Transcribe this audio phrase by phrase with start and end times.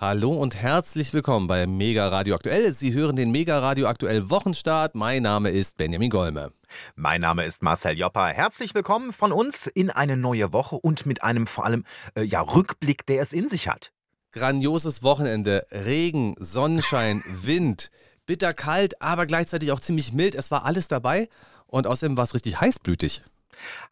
[0.00, 2.72] Hallo und herzlich willkommen bei Mega Radio Aktuell.
[2.72, 4.94] Sie hören den Mega Radio Aktuell Wochenstart.
[4.94, 6.54] Mein Name ist Benjamin Golme.
[6.94, 8.28] Mein Name ist Marcel Joppa.
[8.28, 11.84] Herzlich willkommen von uns in eine neue Woche und mit einem vor allem
[12.14, 13.92] äh, ja, Rückblick, der es in sich hat.
[14.32, 15.66] Grandioses Wochenende.
[15.70, 17.90] Regen, Sonnenschein, Wind,
[18.24, 20.34] bitterkalt, aber gleichzeitig auch ziemlich mild.
[20.34, 21.28] Es war alles dabei
[21.66, 23.20] und außerdem war es richtig heißblütig.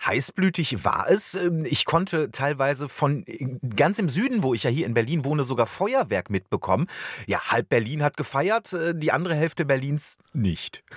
[0.04, 1.34] Heißblütig war es.
[1.34, 3.24] Ähm, ich konnte teilweise von
[3.74, 6.86] ganz im Süden, wo ich ja hier in Berlin wohne, sogar Feuerwerk mitbekommen.
[7.26, 10.82] Ja, halb Berlin hat gefeiert, äh, die andere Hälfte Berlins nicht.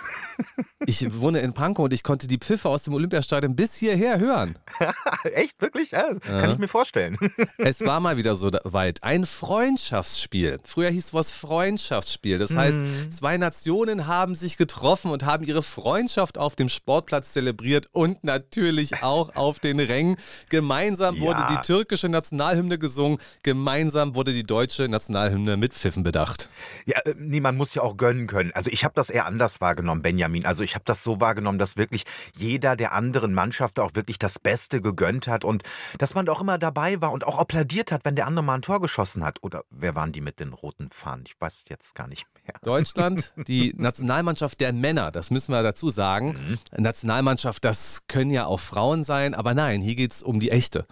[0.87, 4.57] Ich wohne in Pankow und ich konnte die Pfiffe aus dem Olympiastadion bis hierher hören.
[5.23, 5.61] Echt?
[5.61, 5.91] Wirklich?
[5.91, 6.53] Ja, kann ja.
[6.53, 7.17] ich mir vorstellen.
[7.59, 9.03] Es war mal wieder so weit.
[9.03, 10.57] Ein Freundschaftsspiel.
[10.63, 12.39] Früher hieß was Freundschaftsspiel.
[12.39, 13.11] Das heißt, mhm.
[13.11, 18.50] zwei Nationen haben sich getroffen und haben ihre Freundschaft auf dem Sportplatz zelebriert und natürlich
[18.51, 20.17] natürlich auch auf den Rängen.
[20.49, 21.21] Gemeinsam ja.
[21.21, 26.49] wurde die türkische Nationalhymne gesungen, gemeinsam wurde die deutsche Nationalhymne mit Pfiffen bedacht.
[26.85, 28.51] Ja, äh, nee, man muss ja auch gönnen können.
[28.53, 30.45] Also ich habe das eher anders wahrgenommen, Benjamin.
[30.45, 32.03] Also ich habe das so wahrgenommen, dass wirklich
[32.35, 35.63] jeder der anderen Mannschaft auch wirklich das Beste gegönnt hat und
[35.97, 38.61] dass man auch immer dabei war und auch applaudiert hat, wenn der andere mal ein
[38.61, 39.41] Tor geschossen hat.
[39.43, 41.23] Oder wer waren die mit den roten Fahnen?
[41.25, 42.40] Ich weiß jetzt gar nicht mehr.
[42.63, 46.59] Deutschland, die Nationalmannschaft der Männer, das müssen wir dazu sagen.
[46.75, 46.83] Mhm.
[46.83, 50.85] Nationalmannschaft, das können ja auch Frauen sein, aber nein, hier geht es um die echte.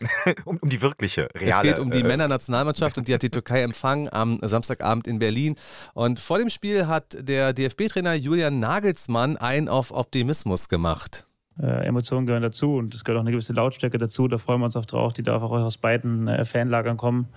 [0.44, 1.68] um, um, die wirkliche, reale.
[1.68, 5.18] Es geht um die äh, Männernationalmannschaft und die hat die Türkei empfangen am Samstagabend in
[5.18, 5.56] Berlin.
[5.94, 11.26] Und vor dem Spiel hat der DFB-Trainer Julian Nagelsmann einen auf Optimismus gemacht
[11.60, 14.26] äh, Emotionen gehören dazu und es gehört auch eine gewisse Lautstärke dazu.
[14.28, 15.12] Da freuen wir uns auch drauf.
[15.12, 17.28] Die darf auch aus beiden äh, Fanlagern kommen,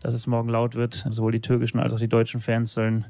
[0.00, 1.06] dass es morgen laut wird.
[1.10, 3.04] Sowohl die türkischen als auch die deutschen Fans sollen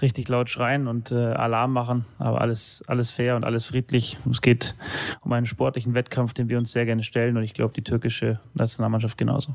[0.00, 2.04] richtig laut schreien und äh, Alarm machen.
[2.18, 4.16] Aber alles, alles fair und alles friedlich.
[4.30, 4.76] Es geht
[5.22, 8.40] um einen sportlichen Wettkampf, den wir uns sehr gerne stellen und ich glaube, die türkische
[8.54, 9.54] Nationalmannschaft genauso.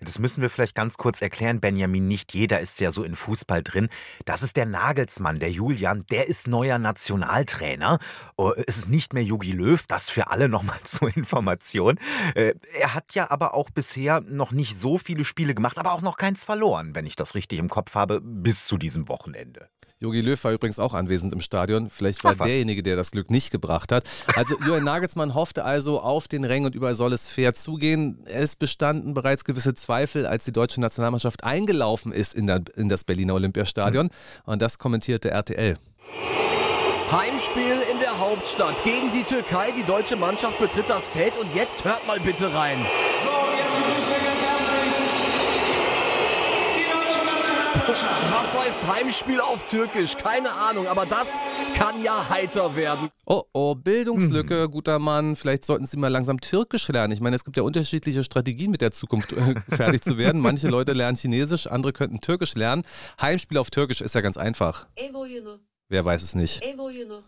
[0.00, 2.06] Das müssen wir vielleicht ganz kurz erklären, Benjamin.
[2.06, 3.88] Nicht jeder ist ja so in Fußball drin.
[4.24, 7.98] Das ist der Nagelsmann, der Julian, der ist neuer Nationaltrainer.
[8.36, 11.98] Oh, es ist nicht mehr Jogi Löw, das für alle nochmal zur Information.
[12.34, 16.02] Äh, er hat ja aber auch bisher noch nicht so viele Spiele gemacht, aber auch
[16.02, 19.68] noch keins verloren, wenn ich das richtig im Kopf habe, bis zu diesem Wochenende.
[20.00, 21.88] Jogi Löw war übrigens auch anwesend im Stadion.
[21.88, 24.04] Vielleicht war Ach, derjenige, der das Glück nicht gebracht hat.
[24.34, 28.18] Also Julian Nagelsmann hoffte also auf den Rängen und überall soll es fair zugehen.
[28.26, 33.04] Es bestanden bereits gewisse Zweifel, als die deutsche Nationalmannschaft eingelaufen ist in, der, in das
[33.04, 34.06] Berliner Olympiastadion.
[34.06, 34.50] Mhm.
[34.50, 35.76] Und das kommentierte RTL.
[37.12, 39.70] Heimspiel in der Hauptstadt gegen die Türkei.
[39.70, 42.78] Die deutsche Mannschaft betritt das Feld und jetzt hört mal bitte rein.
[43.22, 44.23] So, jetzt begrüßen wir
[47.74, 50.16] Was heißt Heimspiel auf Türkisch?
[50.16, 51.38] Keine Ahnung, aber das
[51.74, 53.10] kann ja heiter werden.
[53.26, 54.70] Oh oh, Bildungslücke, mhm.
[54.70, 55.36] guter Mann.
[55.36, 57.12] Vielleicht sollten Sie mal langsam Türkisch lernen.
[57.12, 60.40] Ich meine, es gibt ja unterschiedliche Strategien, mit der Zukunft äh, fertig zu werden.
[60.40, 62.84] Manche Leute lernen Chinesisch, andere könnten Türkisch lernen.
[63.20, 64.86] Heimspiel auf Türkisch ist ja ganz einfach.
[65.88, 66.62] Wer weiß es nicht?
[66.62, 67.22] Evo Yuno.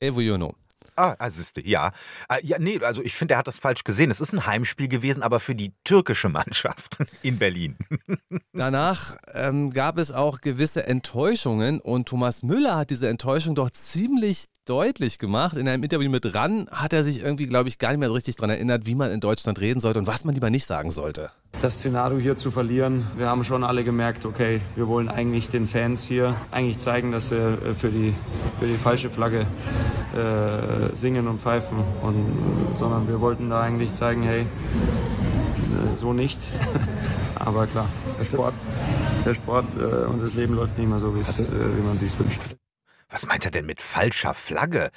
[0.00, 0.54] Evo Yuno.
[1.00, 1.92] Ah, ah siehste, ja.
[2.28, 4.10] Ah, ja, nee, also ich finde, er hat das falsch gesehen.
[4.10, 7.78] Es ist ein Heimspiel gewesen, aber für die türkische Mannschaft in Berlin.
[8.52, 14.44] Danach ähm, gab es auch gewisse Enttäuschungen und Thomas Müller hat diese Enttäuschung doch ziemlich
[14.70, 15.56] deutlich gemacht.
[15.56, 18.14] In einem Interview mit RAN hat er sich irgendwie, glaube ich, gar nicht mehr so
[18.14, 20.92] richtig daran erinnert, wie man in Deutschland reden sollte und was man lieber nicht sagen
[20.92, 21.30] sollte.
[21.60, 25.66] Das Szenario hier zu verlieren, wir haben schon alle gemerkt, okay, wir wollen eigentlich den
[25.66, 28.14] Fans hier eigentlich zeigen, dass sie äh, für die,
[28.60, 34.22] für die falsche Flagge äh, singen und pfeifen, und, sondern wir wollten da eigentlich zeigen,
[34.22, 34.46] hey, äh,
[35.96, 36.38] so nicht.
[37.34, 37.88] Aber klar,
[38.20, 38.54] der Sport,
[39.26, 42.40] der Sport äh, und das Leben läuft nicht mehr so, äh, wie man sich wünscht.
[43.10, 44.90] Was meint er denn mit falscher Flagge?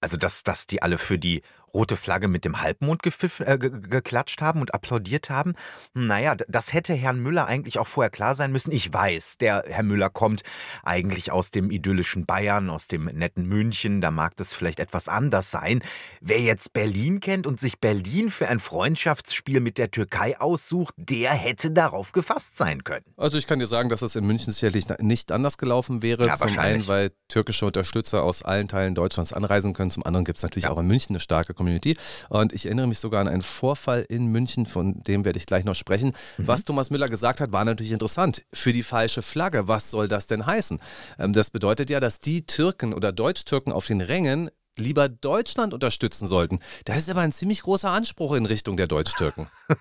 [0.00, 4.60] Also, dass, dass die alle für die rote Flagge mit dem Halbmond äh, geklatscht haben
[4.60, 5.54] und applaudiert haben.
[5.94, 8.72] Naja, das hätte Herrn Müller eigentlich auch vorher klar sein müssen.
[8.72, 10.42] Ich weiß, der Herr Müller kommt
[10.82, 14.00] eigentlich aus dem idyllischen Bayern, aus dem netten München.
[14.00, 15.82] Da mag das vielleicht etwas anders sein.
[16.20, 21.32] Wer jetzt Berlin kennt und sich Berlin für ein Freundschaftsspiel mit der Türkei aussucht, der
[21.32, 23.04] hätte darauf gefasst sein können.
[23.16, 26.26] Also ich kann dir sagen, dass es in München sicherlich nicht anders gelaufen wäre.
[26.26, 29.90] Ja, zum einen, weil türkische Unterstützer aus allen Teilen Deutschlands anreisen können.
[29.90, 30.70] Zum anderen gibt es natürlich ja.
[30.70, 31.96] auch in München eine starke Community.
[32.28, 35.64] Und ich erinnere mich sogar an einen Vorfall in München, von dem werde ich gleich
[35.64, 36.12] noch sprechen.
[36.38, 36.46] Mhm.
[36.46, 38.44] Was Thomas Müller gesagt hat, war natürlich interessant.
[38.52, 40.78] Für die falsche Flagge, was soll das denn heißen?
[41.18, 46.26] Ähm, das bedeutet ja, dass die Türken oder Deutsch-Türken auf den Rängen lieber Deutschland unterstützen
[46.26, 46.60] sollten.
[46.84, 49.48] Das ist aber ein ziemlich großer Anspruch in Richtung der Deutsch-Türken.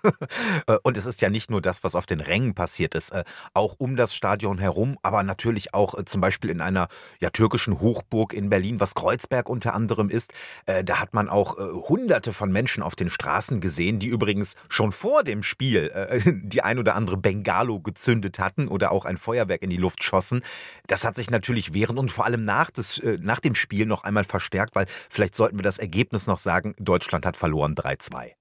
[0.67, 3.23] Äh, und es ist ja nicht nur das, was auf den Rängen passiert ist, äh,
[3.53, 6.87] auch um das Stadion herum, aber natürlich auch äh, zum Beispiel in einer
[7.19, 10.33] ja, türkischen Hochburg in Berlin, was Kreuzberg unter anderem ist.
[10.65, 15.23] Da hat man auch hunderte von Menschen auf den Straßen gesehen, die übrigens schon vor
[15.23, 15.91] dem Spiel
[16.43, 20.43] die ein oder andere Bengalo gezündet hatten oder auch ein Feuerwerk in die Luft schossen.
[20.87, 24.23] Das hat sich natürlich während und vor allem nach, des, nach dem Spiel noch einmal
[24.23, 28.31] verstärkt, weil vielleicht sollten wir das Ergebnis noch sagen, Deutschland hat verloren 3-2.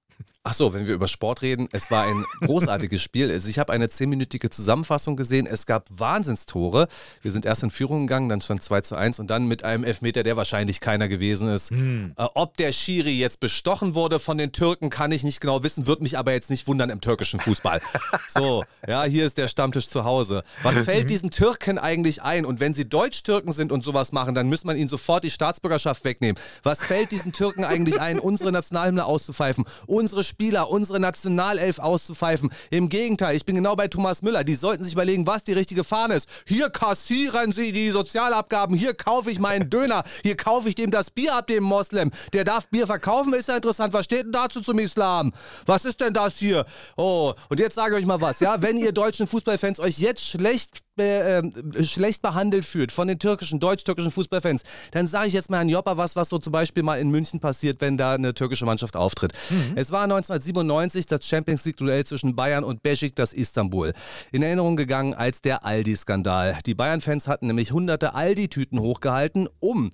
[0.47, 3.31] Ach so, wenn wir über Sport reden, es war ein großartiges Spiel.
[3.31, 5.47] Also ich habe eine zehnminütige Zusammenfassung gesehen.
[5.47, 6.87] Es gab Wahnsinnstore.
[7.23, 9.85] Wir sind erst in Führung gegangen, dann stand 2 zu 1 und dann mit einem
[9.85, 11.71] Elfmeter, der wahrscheinlich keiner gewesen ist.
[11.71, 12.13] Hm.
[12.19, 15.87] Äh, ob der Schiri jetzt bestochen wurde von den Türken, kann ich nicht genau wissen,
[15.87, 17.81] würde mich aber jetzt nicht wundern im türkischen Fußball.
[18.29, 20.45] so, ja, hier ist der Stammtisch zu Hause.
[20.63, 22.45] Was fällt diesen Türken eigentlich ein?
[22.45, 26.05] Und wenn sie Deutsch-Türken sind und sowas machen, dann muss man ihnen sofort die Staatsbürgerschaft
[26.05, 26.39] wegnehmen.
[26.63, 32.51] Was fällt diesen Türken eigentlich ein, unsere Nationalhymne auszupfeifen, unsere Spieler, unsere Nationalelf auszupfeifen.
[32.71, 34.43] Im Gegenteil, ich bin genau bei Thomas Müller.
[34.43, 36.29] Die sollten sich überlegen, was die richtige Fahne ist.
[36.45, 41.13] Hier kassieren sie die Sozialabgaben, hier kaufe ich meinen Döner, hier kaufe ich dem das
[41.13, 42.11] Bier ab, dem Moslem.
[42.33, 43.93] Der darf Bier verkaufen, ist ja interessant.
[43.93, 45.33] Was steht denn dazu zum Islam?
[45.67, 46.67] Was ist denn das hier?
[46.97, 48.61] Oh, und jetzt sage ich euch mal was, ja?
[48.61, 51.43] Wenn ihr deutschen Fußballfans euch jetzt schlecht äh,
[51.85, 54.63] schlecht behandelt fühlt von den türkischen, deutsch-türkischen Fußballfans,
[54.93, 57.41] dann sage ich jetzt mal an Joppa was, was so zum Beispiel mal in München
[57.41, 59.33] passiert, wenn da eine türkische Mannschaft auftritt.
[59.51, 59.73] Mhm.
[59.75, 62.81] Es war 1997 das Champions League-Duell zwischen Bayern und
[63.17, 63.93] das Istanbul.
[64.31, 66.59] In Erinnerung gegangen als der Aldi-Skandal.
[66.65, 69.91] Die Bayern-Fans hatten nämlich hunderte Aldi-Tüten hochgehalten, um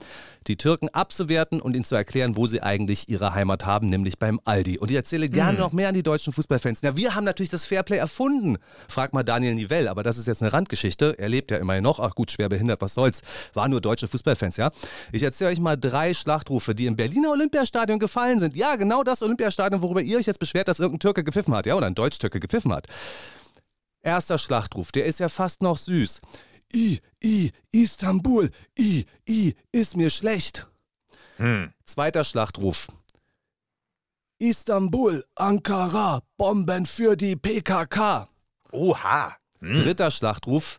[0.46, 4.40] die Türken abzuwerten und ihnen zu erklären, wo sie eigentlich ihre Heimat haben, nämlich beim
[4.44, 4.78] Aldi.
[4.78, 5.58] Und ich erzähle gerne mhm.
[5.58, 6.82] noch mehr an die deutschen Fußballfans.
[6.82, 8.58] Ja, wir haben natürlich das Fairplay erfunden.
[8.88, 10.89] Frag mal Daniel Nivell, aber das ist jetzt eine Randgeschichte.
[11.00, 12.00] Er lebt ja immerhin noch.
[12.00, 13.20] Ach gut, schwer behindert, was soll's.
[13.54, 14.70] War nur deutsche Fußballfans, ja.
[15.12, 18.56] Ich erzähle euch mal drei Schlachtrufe, die im Berliner Olympiastadion gefallen sind.
[18.56, 21.74] Ja, genau das Olympiastadion, worüber ihr euch jetzt beschwert, dass irgendein Türke gepfiffen hat, ja,
[21.74, 22.86] oder ein Deutsch-Türke gepfiffen hat.
[24.02, 26.20] Erster Schlachtruf, der ist ja fast noch süß.
[26.74, 30.66] I, I, Istanbul, I, I, ist mir schlecht.
[31.36, 31.72] Hm.
[31.84, 32.88] Zweiter Schlachtruf.
[34.38, 38.28] Istanbul, Ankara, Bomben für die PKK.
[38.72, 39.39] Oha.
[39.60, 39.74] Hm.
[39.76, 40.78] Dritter Schlachtruf.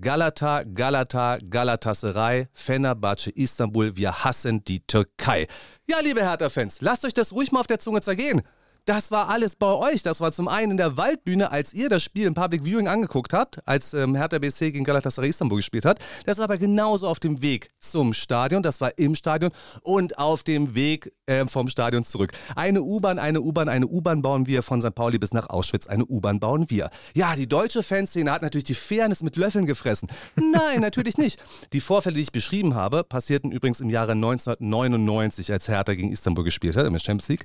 [0.00, 5.46] Galata, Galata, Galatasaray, Fenerbahce, Istanbul, wir hassen die Türkei.
[5.86, 8.42] Ja, liebe Hertha-Fans, lasst euch das ruhig mal auf der Zunge zergehen.
[8.84, 10.02] Das war alles bei euch.
[10.02, 13.32] Das war zum einen in der Waldbühne, als ihr das Spiel im Public Viewing angeguckt
[13.32, 16.00] habt, als ähm, Hertha BC gegen Galatasaray Istanbul gespielt hat.
[16.26, 18.60] Das war aber genauso auf dem Weg zum Stadion.
[18.60, 19.52] Das war im Stadion
[19.82, 22.32] und auf dem Weg äh, vom Stadion zurück.
[22.56, 24.96] Eine U-Bahn, eine U-Bahn, eine U-Bahn bauen wir von St.
[24.96, 25.86] Pauli bis nach Auschwitz.
[25.86, 26.90] Eine U-Bahn bauen wir.
[27.14, 30.08] Ja, die deutsche Fanszene hat natürlich die Fairness mit Löffeln gefressen.
[30.34, 31.40] Nein, natürlich nicht.
[31.72, 36.42] Die Vorfälle, die ich beschrieben habe, passierten übrigens im Jahre 1999, als Hertha gegen Istanbul
[36.42, 37.44] gespielt hat, im Champions League.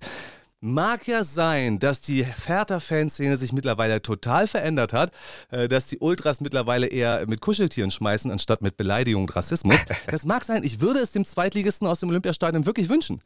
[0.60, 5.12] Mag ja sein, dass die Hertha-Fanszene sich mittlerweile total verändert hat,
[5.52, 9.78] äh, dass die Ultras mittlerweile eher mit Kuscheltieren schmeißen, anstatt mit Beleidigung und Rassismus.
[10.08, 13.22] Das mag sein, ich würde es dem Zweitligisten aus dem Olympiastadion wirklich wünschen.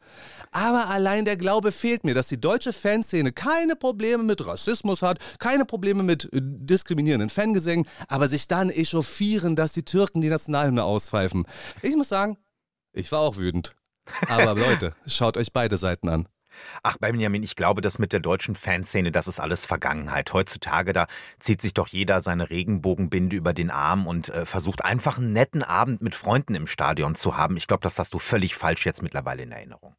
[0.50, 5.18] Aber allein der Glaube fehlt mir, dass die deutsche Fanszene keine Probleme mit Rassismus hat,
[5.38, 10.84] keine Probleme mit äh, diskriminierenden Fangesängen, aber sich dann echauffieren, dass die Türken die Nationalhymne
[10.84, 11.46] auspfeifen.
[11.80, 12.36] Ich muss sagen,
[12.92, 13.74] ich war auch wütend.
[14.28, 16.26] Aber Leute, schaut euch beide Seiten an.
[16.82, 20.32] Ach, Benjamin, ich glaube, das mit der deutschen Fanszene, das ist alles Vergangenheit.
[20.32, 21.06] Heutzutage, da
[21.38, 25.62] zieht sich doch jeder seine Regenbogenbinde über den Arm und äh, versucht einfach einen netten
[25.62, 27.56] Abend mit Freunden im Stadion zu haben.
[27.56, 29.94] Ich glaube, das hast du völlig falsch jetzt mittlerweile in Erinnerung.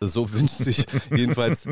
[0.00, 1.66] So wünscht sich jedenfalls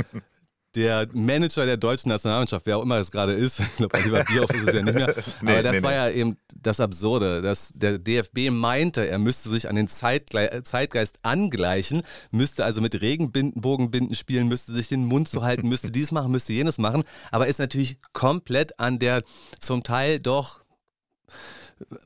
[0.75, 4.51] der Manager der deutschen Nationalmannschaft, wer auch immer es gerade ist, ich glaube, Oliver Bierhoff
[4.51, 5.97] ist es ja nicht mehr, nee, aber das nee, war nee.
[5.97, 12.03] ja eben das Absurde, dass der DFB meinte, er müsste sich an den Zeitgeist angleichen,
[12.31, 16.53] müsste also mit Regenbogenbinden spielen, müsste sich den Mund zu halten, müsste dies machen, müsste
[16.53, 19.23] jenes machen, aber ist natürlich komplett an der
[19.61, 20.61] zum Teil doch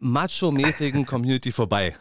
[0.00, 1.94] macho-mäßigen Community vorbei.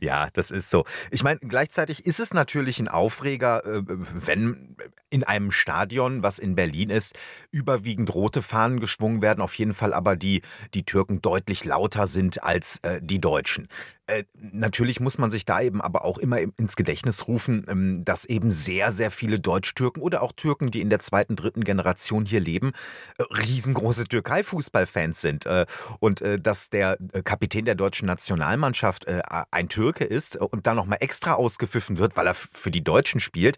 [0.00, 0.84] Ja, das ist so.
[1.10, 4.76] Ich meine, gleichzeitig ist es natürlich ein Aufreger, äh, wenn
[5.10, 7.18] in einem Stadion, was in Berlin ist,
[7.50, 10.42] überwiegend rote Fahnen geschwungen werden, auf jeden Fall aber die,
[10.74, 13.68] die Türken deutlich lauter sind als äh, die Deutschen.
[14.10, 18.24] Äh, natürlich muss man sich da eben aber auch immer ins Gedächtnis rufen, ähm, dass
[18.24, 22.40] eben sehr, sehr viele Deutsch-Türken oder auch Türken, die in der zweiten, dritten Generation hier
[22.40, 22.72] leben,
[23.18, 25.46] äh, riesengroße Türkei-Fußballfans sind.
[25.46, 25.66] Äh,
[26.00, 29.06] und dass der Kapitän der deutschen Nationalmannschaft
[29.50, 33.56] ein Türke ist und dann nochmal extra ausgepfiffen wird, weil er für die Deutschen spielt,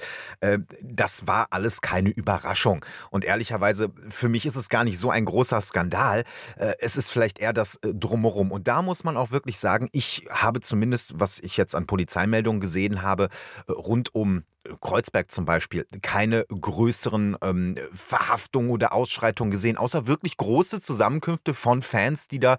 [0.81, 2.85] das war war alles keine Überraschung.
[3.11, 6.23] Und ehrlicherweise, für mich ist es gar nicht so ein großer Skandal.
[6.57, 8.53] Äh, es ist vielleicht eher das äh, Drumherum.
[8.53, 12.61] Und da muss man auch wirklich sagen, ich habe zumindest, was ich jetzt an Polizeimeldungen
[12.61, 13.29] gesehen habe,
[13.67, 14.45] äh, rund um
[14.81, 21.83] Kreuzberg zum Beispiel keine größeren ähm, Verhaftungen oder Ausschreitungen gesehen, außer wirklich große Zusammenkünfte von
[21.83, 22.59] Fans, die da äh,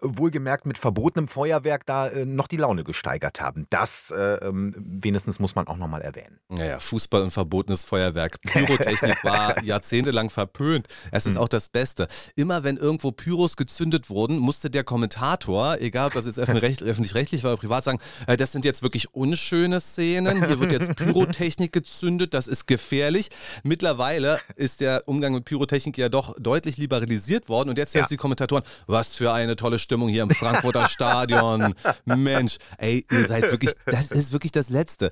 [0.00, 3.66] wohlgemerkt mit verbotenem Feuerwerk da äh, noch die Laune gesteigert haben.
[3.70, 6.38] Das äh, ähm, wenigstens muss man auch nochmal erwähnen.
[6.48, 8.40] Naja, Fußball und verbotenes Feuerwerk.
[8.42, 10.88] Pyrotechnik war jahrzehntelang verpönt.
[11.10, 11.40] Es ist mhm.
[11.40, 12.08] auch das Beste.
[12.36, 17.52] Immer wenn irgendwo Pyros gezündet wurden, musste der Kommentator, egal ob das jetzt öffentlich-rechtlich war
[17.52, 21.72] oder privat, sagen, äh, das sind jetzt wirklich unschöne Szenen, hier wird jetzt Pyrotechnik Pyrotechnik
[21.72, 23.28] gezündet, das ist gefährlich.
[23.62, 28.06] Mittlerweile ist der Umgang mit Pyrotechnik ja doch deutlich liberalisiert worden und jetzt ja.
[28.06, 31.74] die Kommentatoren, was für eine tolle Stimmung hier im Frankfurter Stadion.
[32.04, 35.10] Mensch, ey, ihr seid wirklich, das ist wirklich das Letzte.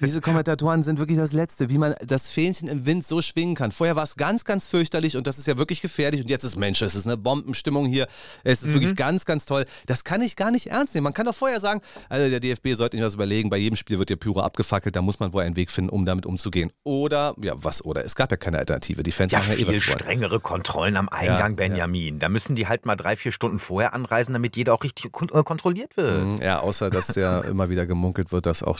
[0.00, 3.72] Diese Kommentatoren sind wirklich das Letzte, wie man das Fähnchen im Wind so schwingen kann.
[3.72, 6.22] Vorher war es ganz, ganz fürchterlich und das ist ja wirklich gefährlich.
[6.22, 8.08] Und jetzt ist Mensch, es ist eine Bombenstimmung hier.
[8.42, 8.74] Es ist mhm.
[8.74, 9.66] wirklich ganz, ganz toll.
[9.86, 11.04] Das kann ich gar nicht ernst nehmen.
[11.04, 13.50] Man kann doch vorher sagen, also der DFB sollte sich was überlegen.
[13.50, 14.96] Bei jedem Spiel wird der Pyro abgefackelt.
[14.96, 16.72] Da muss man wohl einen Weg finden, um damit umzugehen.
[16.84, 18.04] Oder, ja, was oder?
[18.04, 19.02] Es gab ja keine Alternative.
[19.02, 22.14] Die Fans ja, machen ja eh was strengere Kontrollen am Eingang, ja, Benjamin.
[22.14, 22.20] Ja.
[22.20, 25.42] Da müssen die halt mal drei, vier Stunden vorher anreisen, damit jeder auch richtig äh,
[25.42, 26.24] kontrolliert wird.
[26.24, 28.78] Mhm, ja, außer dass ja immer wieder gemunkelt wird, dass auch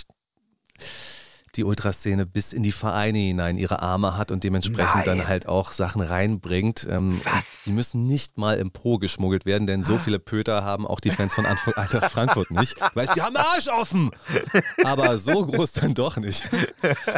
[1.57, 5.19] die Ultraszene bis in die Vereine hinein ihre Arme hat und dementsprechend Nein.
[5.19, 6.87] dann halt auch Sachen reinbringt.
[6.89, 7.65] Ähm, Was?
[7.65, 11.11] Die müssen nicht mal im Pro geschmuggelt werden, denn so viele Pöter haben auch die
[11.11, 12.81] Fans von Eintracht Frankfurt nicht.
[12.95, 14.11] Weißt die haben Arsch offen!
[14.85, 16.49] Aber so groß dann doch nicht.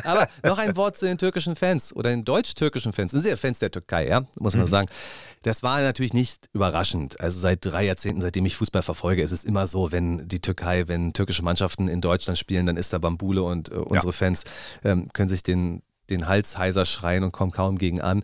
[0.05, 3.13] Aber noch ein Wort zu den türkischen Fans oder den deutsch-türkischen Fans.
[3.13, 4.23] Sind sie ja Fans der Türkei, ja?
[4.39, 4.71] Muss man mhm.
[4.71, 4.89] sagen.
[5.43, 7.21] Das war natürlich nicht überraschend.
[7.21, 10.87] Also seit drei Jahrzehnten, seitdem ich Fußball verfolge, ist es immer so, wenn die Türkei,
[10.87, 14.13] wenn türkische Mannschaften in Deutschland spielen, dann ist da Bambule und äh, unsere ja.
[14.23, 14.45] Fans
[14.85, 18.23] ähm, können sich den, den Hals heiser schreien und kommen kaum gegen an.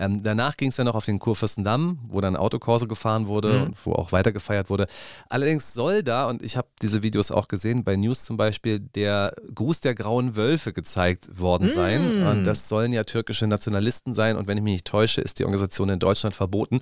[0.00, 3.62] Ähm, danach ging es ja noch auf den Kurfürstendamm, wo dann Autokorso gefahren wurde mhm.
[3.62, 4.86] und wo auch weiter gefeiert wurde.
[5.28, 9.34] Allerdings soll da, und ich habe diese Videos auch gesehen, bei News zum Beispiel, der
[9.54, 11.70] Gruß der grauen Wölfe gezeigt worden mhm.
[11.70, 12.26] sein.
[12.26, 14.36] Und das sollen ja türkische Nationalisten sein.
[14.36, 16.80] Und wenn ich mich nicht täusche, ist die Organisation in Deutschland verboten.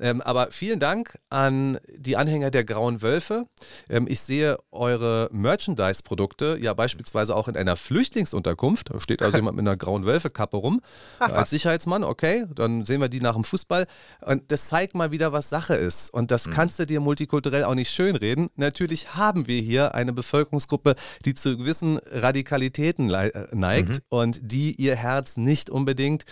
[0.00, 3.44] Ähm, aber vielen Dank an die Anhänger der Grauen Wölfe.
[3.88, 8.90] Ähm, ich sehe eure Merchandise-Produkte ja beispielsweise auch in einer Flüchtlingsunterkunft.
[8.90, 10.80] Da steht also jemand mit einer Grauen Wölfe-Kappe rum.
[11.18, 13.86] Ach, als Sicherheitsmann, okay, dann sehen wir die nach dem Fußball.
[14.20, 16.12] Und das zeigt mal wieder, was Sache ist.
[16.12, 16.50] Und das mhm.
[16.52, 18.48] kannst du dir multikulturell auch nicht schönreden.
[18.56, 20.94] Natürlich haben wir hier eine Bevölkerungsgruppe,
[21.24, 24.00] die zu gewissen Radikalitäten äh, neigt mhm.
[24.08, 26.24] und die ihr Herz nicht unbedingt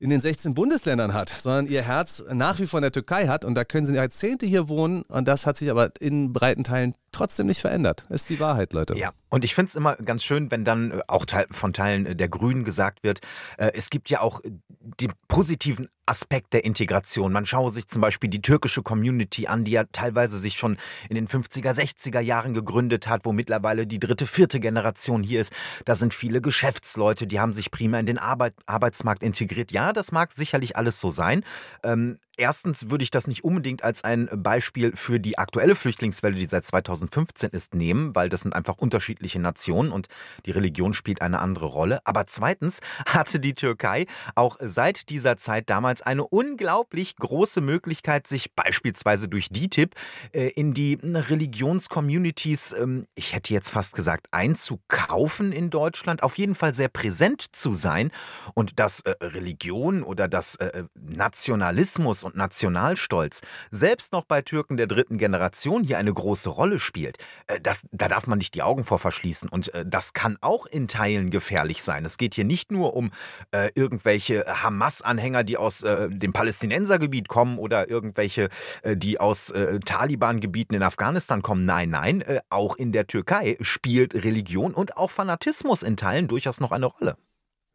[0.00, 3.44] in den 16 Bundesländern hat, sondern ihr Herz nach wie vor in der Türkei hat.
[3.44, 5.02] Und da können sie Jahrzehnte hier wohnen.
[5.02, 8.04] Und das hat sich aber in breiten Teilen trotzdem nicht verändert.
[8.08, 8.96] Ist die Wahrheit, Leute.
[8.96, 12.16] Ja, und ich finde es immer ganz schön, wenn dann äh, auch von Teilen äh,
[12.16, 13.20] der Grünen gesagt wird,
[13.58, 14.40] äh, es gibt ja auch
[14.80, 17.32] den positiven Aspekt der Integration.
[17.32, 20.78] Man schaue sich zum Beispiel die türkische Community an, die ja teilweise sich schon
[21.10, 25.52] in den 50er, 60er Jahren gegründet hat, wo mittlerweile die dritte, vierte Generation hier ist.
[25.84, 29.70] Da sind viele Geschäftsleute, die haben sich prima in den Arbeit, Arbeitsmarkt integriert.
[29.70, 31.44] Ja, das mag sicherlich alles so sein.
[31.82, 36.44] Ähm, Erstens würde ich das nicht unbedingt als ein Beispiel für die aktuelle Flüchtlingswelle, die
[36.44, 40.06] seit 2015 ist, nehmen, weil das sind einfach unterschiedliche Nationen und
[40.46, 41.98] die Religion spielt eine andere Rolle.
[42.04, 48.54] Aber zweitens hatte die Türkei auch seit dieser Zeit damals eine unglaublich große Möglichkeit, sich
[48.54, 49.96] beispielsweise durch DTIP
[50.32, 56.54] äh, in die Religionscommunities, ähm, ich hätte jetzt fast gesagt, einzukaufen in Deutschland, auf jeden
[56.54, 58.12] Fall sehr präsent zu sein
[58.54, 64.86] und dass äh, Religion oder das äh, Nationalismus und Nationalstolz selbst noch bei Türken der
[64.86, 68.84] dritten Generation hier eine große Rolle spielt, äh, das, da darf man nicht die Augen
[68.84, 69.48] vor verschließen.
[69.48, 72.04] Und äh, das kann auch in Teilen gefährlich sein.
[72.04, 73.10] Es geht hier nicht nur um
[73.52, 78.48] äh, irgendwelche Hamas-Anhänger, die aus äh, dem Palästinensergebiet kommen oder irgendwelche,
[78.82, 81.64] äh, die aus äh, Taliban-Gebieten in Afghanistan kommen.
[81.64, 86.72] Nein, nein, auch in der Türkei spielt Religion und auch Fanatismus in Teilen durchaus noch
[86.72, 87.16] eine Rolle.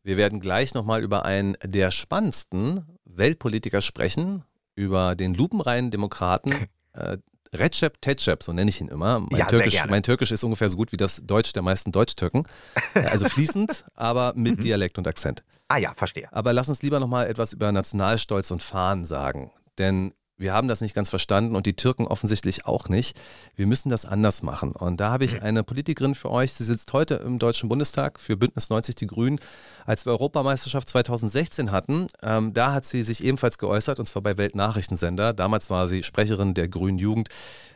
[0.04, 4.44] Wir werden gleich nochmal über einen der spannendsten Weltpolitiker sprechen,
[4.76, 6.54] über den lupenreinen Demokraten
[6.94, 7.18] äh,
[7.54, 9.20] Recep Tecep, so nenne ich ihn immer.
[9.20, 12.48] Mein, ja, Türkisch, mein Türkisch ist ungefähr so gut wie das Deutsch der meisten Deutsch-Türken.
[12.96, 14.62] Also fließend, aber mit mhm.
[14.64, 15.44] Dialekt und Akzent.
[15.68, 16.28] Ah ja, verstehe.
[16.32, 19.52] Aber lass uns lieber nochmal etwas über Nationalstolz und Fahnen sagen.
[19.78, 23.20] Denn wir haben das nicht ganz verstanden und die Türken offensichtlich auch nicht.
[23.56, 24.74] Wir müssen das anders machen.
[24.74, 28.36] Und da habe ich eine Politikerin für euch, sie sitzt heute im Deutschen Bundestag für
[28.38, 29.40] Bündnis 90 Die Grünen.
[29.86, 34.38] Als wir Europameisterschaft 2016 hatten, ähm, da hat sie sich ebenfalls geäußert und zwar bei
[34.38, 35.34] Weltnachrichtensender.
[35.34, 37.30] Damals war sie Sprecherin der Grünen Jugend.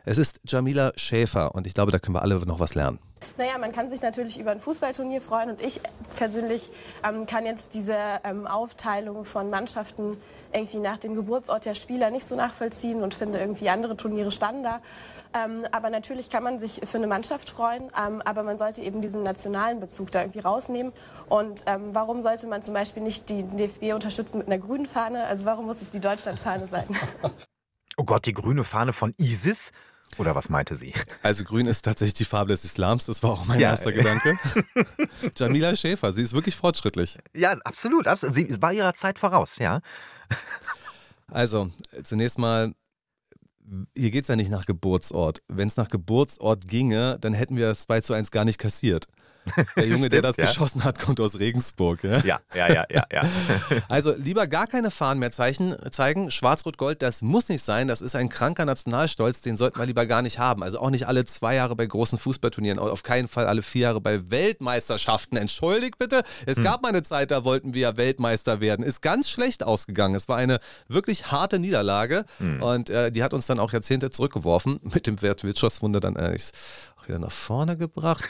[0.04, 2.98] Es ist Jamila Schäfer und ich glaube, da können wir alle noch was lernen.
[3.36, 5.80] Naja, man kann sich natürlich über ein Fußballturnier freuen und ich
[6.16, 6.70] persönlich
[7.04, 10.16] ähm, kann jetzt diese ähm, Aufteilung von Mannschaften
[10.52, 14.80] irgendwie nach dem Geburtsort der Spieler nicht so nachvollziehen und finde irgendwie andere Turniere spannender.
[15.34, 19.00] Ähm, aber natürlich kann man sich für eine Mannschaft freuen, ähm, aber man sollte eben
[19.00, 20.92] diesen nationalen Bezug da irgendwie rausnehmen.
[21.28, 25.24] Und ähm, warum sollte man zum Beispiel nicht die DFB unterstützen mit einer grünen Fahne?
[25.24, 26.86] Also warum muss es die Deutschlandfahne sein?
[28.00, 29.72] Oh Gott, die grüne Fahne von ISIS?
[30.18, 30.92] Oder was meinte sie?
[31.22, 33.70] Also grün ist tatsächlich die Farbe des Islams, das war auch mein Ja.
[33.70, 34.36] erster Gedanke.
[35.36, 37.18] Jamila Schäfer, sie ist wirklich fortschrittlich.
[37.34, 38.06] Ja, absolut.
[38.06, 38.34] absolut.
[38.34, 39.80] Sie war ihrer Zeit voraus, ja.
[41.30, 42.74] Also, äh, zunächst mal,
[43.96, 45.42] hier geht es ja nicht nach Geburtsort.
[45.48, 49.06] Wenn es nach Geburtsort ginge, dann hätten wir das 2 zu 1 gar nicht kassiert.
[49.76, 50.44] Der Junge, der Stimmt, das ja.
[50.46, 52.04] geschossen hat, kommt aus Regensburg.
[52.04, 52.18] Ja?
[52.18, 53.22] Ja, ja, ja, ja, ja.
[53.88, 56.30] Also lieber gar keine Fahnen mehr zeichen, zeigen.
[56.30, 57.88] Schwarz-Rot-Gold, das muss nicht sein.
[57.88, 60.62] Das ist ein kranker Nationalstolz, den sollten wir lieber gar nicht haben.
[60.62, 64.00] Also auch nicht alle zwei Jahre bei großen Fußballturnieren, auf keinen Fall alle vier Jahre
[64.00, 65.36] bei Weltmeisterschaften.
[65.36, 68.84] Entschuldigt bitte, es gab mal eine Zeit, da wollten wir ja Weltmeister werden.
[68.84, 70.14] Ist ganz schlecht ausgegangen.
[70.14, 72.24] Es war eine wirklich harte Niederlage
[72.60, 74.80] und äh, die hat uns dann auch Jahrzehnte zurückgeworfen.
[74.82, 76.34] Mit dem Wert Wirtschaftswunder dann äh,
[77.08, 78.24] wieder nach vorne gebracht.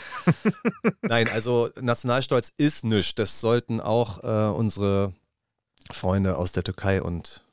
[1.02, 3.14] Nein, also Nationalstolz ist nichts.
[3.14, 5.12] Das sollten auch äh, unsere
[5.90, 7.44] Freunde aus der Türkei und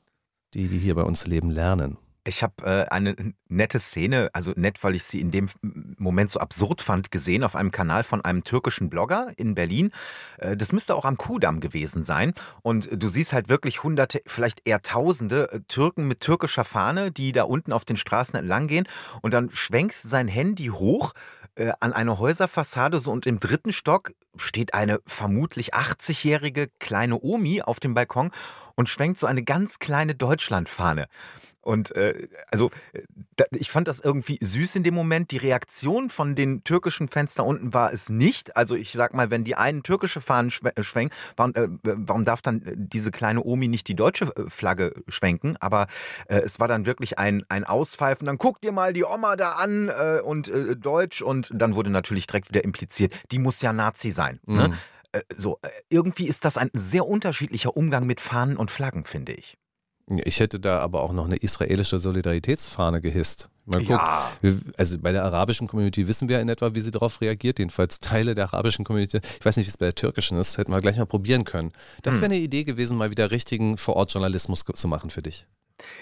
[0.54, 1.98] die, die hier bei uns leben, lernen.
[2.28, 3.16] Ich habe äh, eine
[3.50, 5.48] nette Szene, also nett, weil ich sie in dem
[5.98, 9.92] Moment so absurd fand, gesehen auf einem Kanal von einem türkischen Blogger in Berlin.
[10.40, 12.34] Äh, das müsste auch am Kudamm gewesen sein.
[12.64, 17.32] Und du siehst halt wirklich hunderte, vielleicht eher tausende äh, Türken mit türkischer Fahne, die
[17.32, 18.88] da unten auf den Straßen entlang gehen.
[19.22, 21.14] Und dann schwenkt sein Handy hoch
[21.56, 27.62] äh, an eine Häuserfassade so und im dritten Stock steht eine vermutlich 80-jährige kleine Omi
[27.62, 28.32] auf dem Balkon
[28.76, 31.08] und schwenkt so eine ganz kleine Deutschlandfahne.
[31.66, 33.02] Und äh, also äh,
[33.36, 35.32] da, ich fand das irgendwie süß in dem Moment.
[35.32, 38.56] Die Reaktion von den türkischen Fans da unten war es nicht.
[38.56, 42.42] Also ich sag mal, wenn die einen türkische Fahnen äh, schwenken, warum, äh, warum darf
[42.44, 45.58] dann äh, diese kleine Omi nicht die deutsche Flagge schwenken?
[45.60, 45.88] Aber
[46.28, 48.28] äh, es war dann wirklich ein, ein Auspfeifen.
[48.28, 49.90] Dann guck dir mal die Oma da an
[50.24, 51.22] und Deutsch.
[51.22, 54.40] Und dann wurde natürlich direkt wieder impliziert, die muss ja Nazi sein.
[54.46, 54.70] Ne?
[54.70, 54.74] Mhm.
[55.16, 59.58] Äh, so, irgendwie ist das ein sehr unterschiedlicher Umgang mit Fahnen und Flaggen, finde ich.
[60.08, 63.50] Ich hätte da aber auch noch eine israelische Solidaritätsfahne gehisst.
[63.66, 63.96] Mal gucken.
[63.96, 64.32] Ja.
[64.78, 67.58] Also bei der arabischen Community wissen wir in etwa, wie sie darauf reagiert.
[67.58, 69.20] Jedenfalls Teile der arabischen Community.
[69.40, 70.60] Ich weiß nicht, wie es bei der türkischen ist.
[70.60, 71.72] Hätten wir gleich mal probieren können.
[72.04, 75.48] Das wäre eine Idee gewesen, mal wieder richtigen Vorortjournalismus zu machen für dich.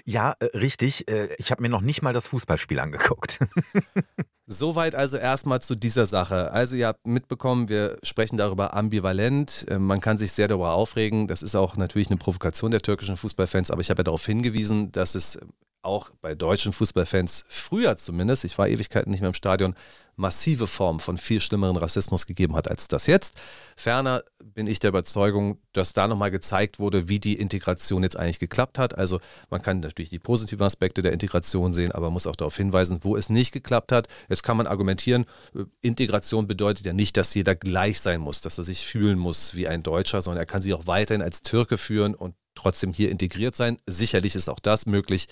[0.04, 1.08] Ja, äh, richtig.
[1.10, 3.40] Äh, ich habe mir noch nicht mal das Fußballspiel angeguckt.
[4.46, 6.52] Soweit also erstmal zu dieser Sache.
[6.52, 9.66] Also ihr habt mitbekommen, wir sprechen darüber ambivalent.
[9.70, 11.28] Äh, Man kann sich sehr darüber aufregen.
[11.28, 14.92] Das ist auch natürlich eine Provokation der türkischen Fußballfans, aber ich habe ja darauf hingewiesen,
[14.92, 15.40] dass es
[15.84, 19.76] auch bei deutschen Fußballfans früher zumindest, ich war Ewigkeiten nicht mehr im Stadion,
[20.16, 23.34] massive Formen von viel schlimmeren Rassismus gegeben hat als das jetzt.
[23.76, 28.40] Ferner bin ich der Überzeugung, dass da nochmal gezeigt wurde, wie die Integration jetzt eigentlich
[28.40, 28.98] geklappt hat.
[28.98, 29.20] Also
[29.50, 33.18] man kann natürlich die positiven Aspekte der Integration sehen, aber muss auch darauf hinweisen, wo
[33.18, 34.08] es nicht geklappt hat.
[34.30, 38.58] Jetzt kann man argumentieren, äh, Integration bedeutet ja nicht, dass jeder gleich sein muss, dass
[38.58, 41.78] er sich fühlen muss wie ein Deutscher, sondern er kann sich auch weiterhin als Türke
[41.78, 43.78] führen und trotzdem hier integriert sein.
[43.88, 45.28] Sicherlich ist auch das möglich.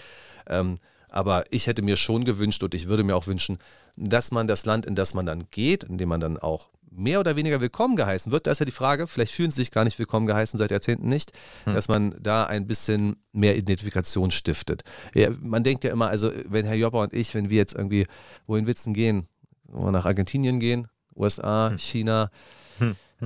[0.48, 0.76] Ähm,
[1.10, 3.58] aber ich hätte mir schon gewünscht und ich würde mir auch wünschen,
[3.98, 7.20] dass man das Land, in das man dann geht, in dem man dann auch mehr
[7.20, 9.86] oder weniger willkommen geheißen wird, da ist ja die Frage, vielleicht fühlen sie sich gar
[9.86, 11.32] nicht willkommen geheißen seit Jahrzehnten nicht,
[11.66, 14.84] dass man da ein bisschen mehr Identifikation stiftet.
[15.14, 18.08] Ja, man denkt ja immer, also wenn Herr Jopper und ich, wenn wir jetzt irgendwie,
[18.46, 19.28] wohin denn gehen?
[19.66, 20.88] Wollen wir nach Argentinien gehen?
[21.16, 22.30] USA, China?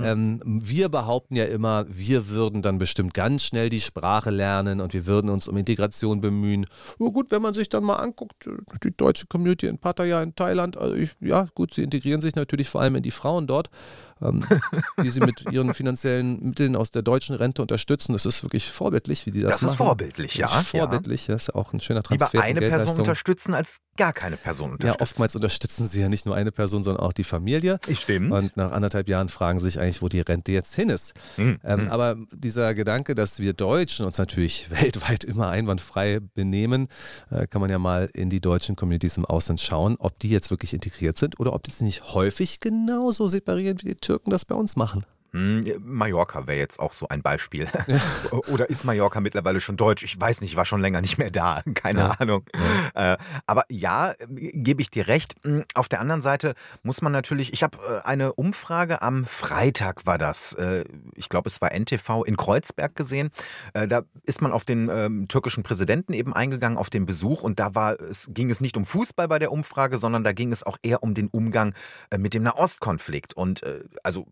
[0.04, 4.92] Ähm, wir behaupten ja immer, wir würden dann bestimmt ganz schnell die Sprache lernen und
[4.94, 6.66] wir würden uns um Integration bemühen.
[6.98, 8.50] Ja, gut, wenn man sich dann mal anguckt, äh,
[8.82, 12.68] die deutsche Community in Pattaya in Thailand, also ich, ja gut, sie integrieren sich natürlich
[12.68, 13.70] vor allem in die Frauen dort,
[14.22, 14.44] ähm,
[15.02, 18.12] die sie mit ihren finanziellen Mitteln aus der deutschen Rente unterstützen.
[18.12, 19.86] Das ist wirklich vorbildlich, wie die das, Das ist machen.
[19.88, 22.60] vorbildlich, ja, Das ist Vorbildlich, das ist ja auch ein schöner Lieber Transfer von eine
[22.60, 24.98] Person unterstützen als gar keine Person unterstützen.
[24.98, 27.78] Ja, oftmals unterstützen sie ja nicht nur eine Person, sondern auch die Familie.
[27.92, 28.30] Stimmt.
[28.30, 31.14] Und nach anderthalb Jahren fragen sie sich eigentlich, wo die Rente jetzt hin ist.
[31.36, 31.88] Hm, Ähm, hm.
[31.88, 36.88] Aber dieser Gedanke, dass wir Deutschen uns natürlich weltweit immer einwandfrei benehmen,
[37.30, 40.50] äh, kann man ja mal in die deutschen Communities im Ausland schauen, ob die jetzt
[40.50, 44.44] wirklich integriert sind oder ob die sich nicht häufig genauso separieren, wie die Türken das
[44.44, 45.04] bei uns machen.
[45.32, 47.68] Hm, Mallorca wäre jetzt auch so ein Beispiel.
[48.52, 50.02] Oder ist Mallorca mittlerweile schon deutsch?
[50.02, 51.62] Ich weiß nicht, ich war schon länger nicht mehr da.
[51.74, 52.06] Keine ja.
[52.18, 52.44] Ahnung.
[52.94, 53.14] Ja.
[53.14, 55.34] Äh, aber ja, gebe ich dir recht.
[55.42, 60.06] Hm, auf der anderen Seite muss man natürlich, ich habe äh, eine Umfrage am Freitag
[60.06, 60.54] war das.
[60.54, 60.84] Äh,
[61.14, 63.30] ich glaube, es war NTV in Kreuzberg gesehen.
[63.72, 67.42] Da ist man auf den ähm, türkischen Präsidenten eben eingegangen, auf den Besuch.
[67.42, 70.52] Und da war, es ging es nicht um Fußball bei der Umfrage, sondern da ging
[70.52, 71.74] es auch eher um den Umgang
[72.16, 73.34] mit dem Nahostkonflikt.
[73.34, 73.62] Und
[74.02, 74.26] also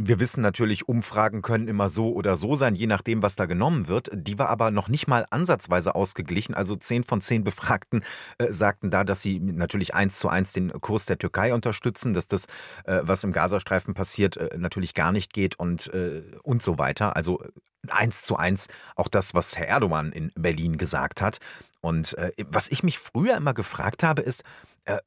[0.00, 3.88] wir wissen natürlich, Umfragen können immer so oder so sein, je nachdem, was da genommen
[3.88, 4.10] wird.
[4.12, 6.54] Die war aber noch nicht mal ansatzweise ausgeglichen.
[6.54, 8.04] Also zehn von zehn Befragten
[8.38, 12.28] äh, sagten da, dass sie natürlich eins zu eins den Kurs der Türkei unterstützen, dass
[12.28, 12.44] das,
[12.84, 17.16] äh, was im Gazastreifen passiert, äh, natürlich gar nicht geht und, äh, und so weiter.
[17.16, 17.42] Also
[17.88, 21.38] eins zu eins auch das, was Herr Erdogan in Berlin gesagt hat.
[21.80, 24.44] Und äh, was ich mich früher immer gefragt habe, ist,
[24.84, 24.98] äh,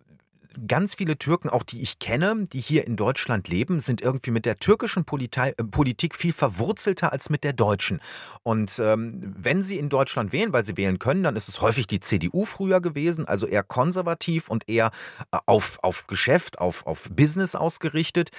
[0.67, 4.45] ganz viele Türken, auch die ich kenne, die hier in Deutschland leben, sind irgendwie mit
[4.45, 8.01] der türkischen Politei, äh, Politik viel verwurzelter als mit der deutschen.
[8.43, 11.87] Und ähm, wenn sie in Deutschland wählen, weil sie wählen können, dann ist es häufig
[11.87, 14.91] die CDU früher gewesen, also eher konservativ und eher
[15.31, 18.31] äh, auf, auf Geschäft, auf, auf Business ausgerichtet.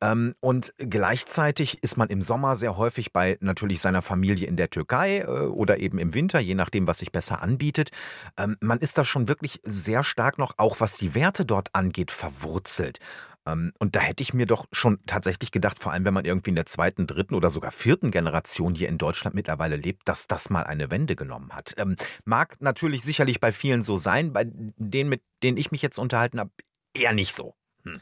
[0.00, 4.70] Ähm, und gleichzeitig ist man im Sommer sehr häufig bei natürlich seiner Familie in der
[4.70, 7.90] Türkei äh, oder eben im Winter, je nachdem, was sich besser anbietet.
[8.36, 11.74] Ähm, man ist da schon wirklich sehr stark noch, auch was die Werte dort dort
[11.74, 13.00] angeht, verwurzelt.
[13.46, 16.50] Ähm, und da hätte ich mir doch schon tatsächlich gedacht, vor allem wenn man irgendwie
[16.50, 20.50] in der zweiten, dritten oder sogar vierten Generation hier in Deutschland mittlerweile lebt, dass das
[20.50, 21.74] mal eine Wende genommen hat.
[21.76, 25.98] Ähm, mag natürlich sicherlich bei vielen so sein, bei denen, mit denen ich mich jetzt
[25.98, 26.50] unterhalten habe,
[26.94, 27.54] eher nicht so.
[27.84, 28.00] Hm.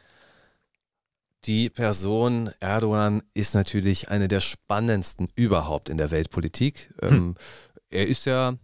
[1.44, 6.92] Die Person Erdogan ist natürlich eine der spannendsten überhaupt in der Weltpolitik.
[7.00, 7.08] Hm.
[7.08, 7.34] Ähm,
[7.88, 8.54] er ist ja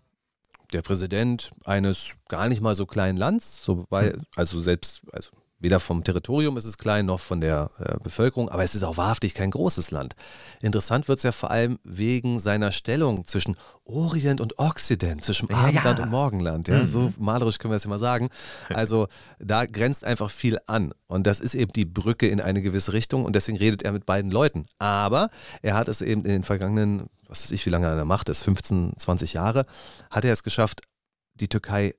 [0.73, 4.23] der Präsident eines gar nicht mal so kleinen Lands, so, weil, hm.
[4.37, 5.31] also selbst, also
[5.63, 8.97] weder vom Territorium ist es klein noch von der äh, Bevölkerung, aber es ist auch
[8.97, 10.15] wahrhaftig kein großes Land.
[10.61, 15.57] Interessant wird es ja vor allem wegen seiner Stellung zwischen Orient und Okzident, zwischen ja,
[15.57, 16.05] Abendland ja.
[16.05, 16.69] und Morgenland.
[16.69, 16.81] Ja?
[16.81, 16.87] Mhm.
[16.87, 18.29] So malerisch können wir es ja mal sagen.
[18.69, 19.07] Also
[19.39, 20.93] da grenzt einfach viel an.
[21.07, 24.05] Und das ist eben die Brücke in eine gewisse Richtung und deswegen redet er mit
[24.05, 24.67] beiden Leuten.
[24.79, 25.31] Aber
[25.63, 28.05] er hat es eben in den vergangenen was weiß ich, wie lange er an der
[28.05, 29.65] Macht ist, 15, 20 Jahre,
[30.11, 30.83] hat er es geschafft,
[31.35, 31.95] die Türkei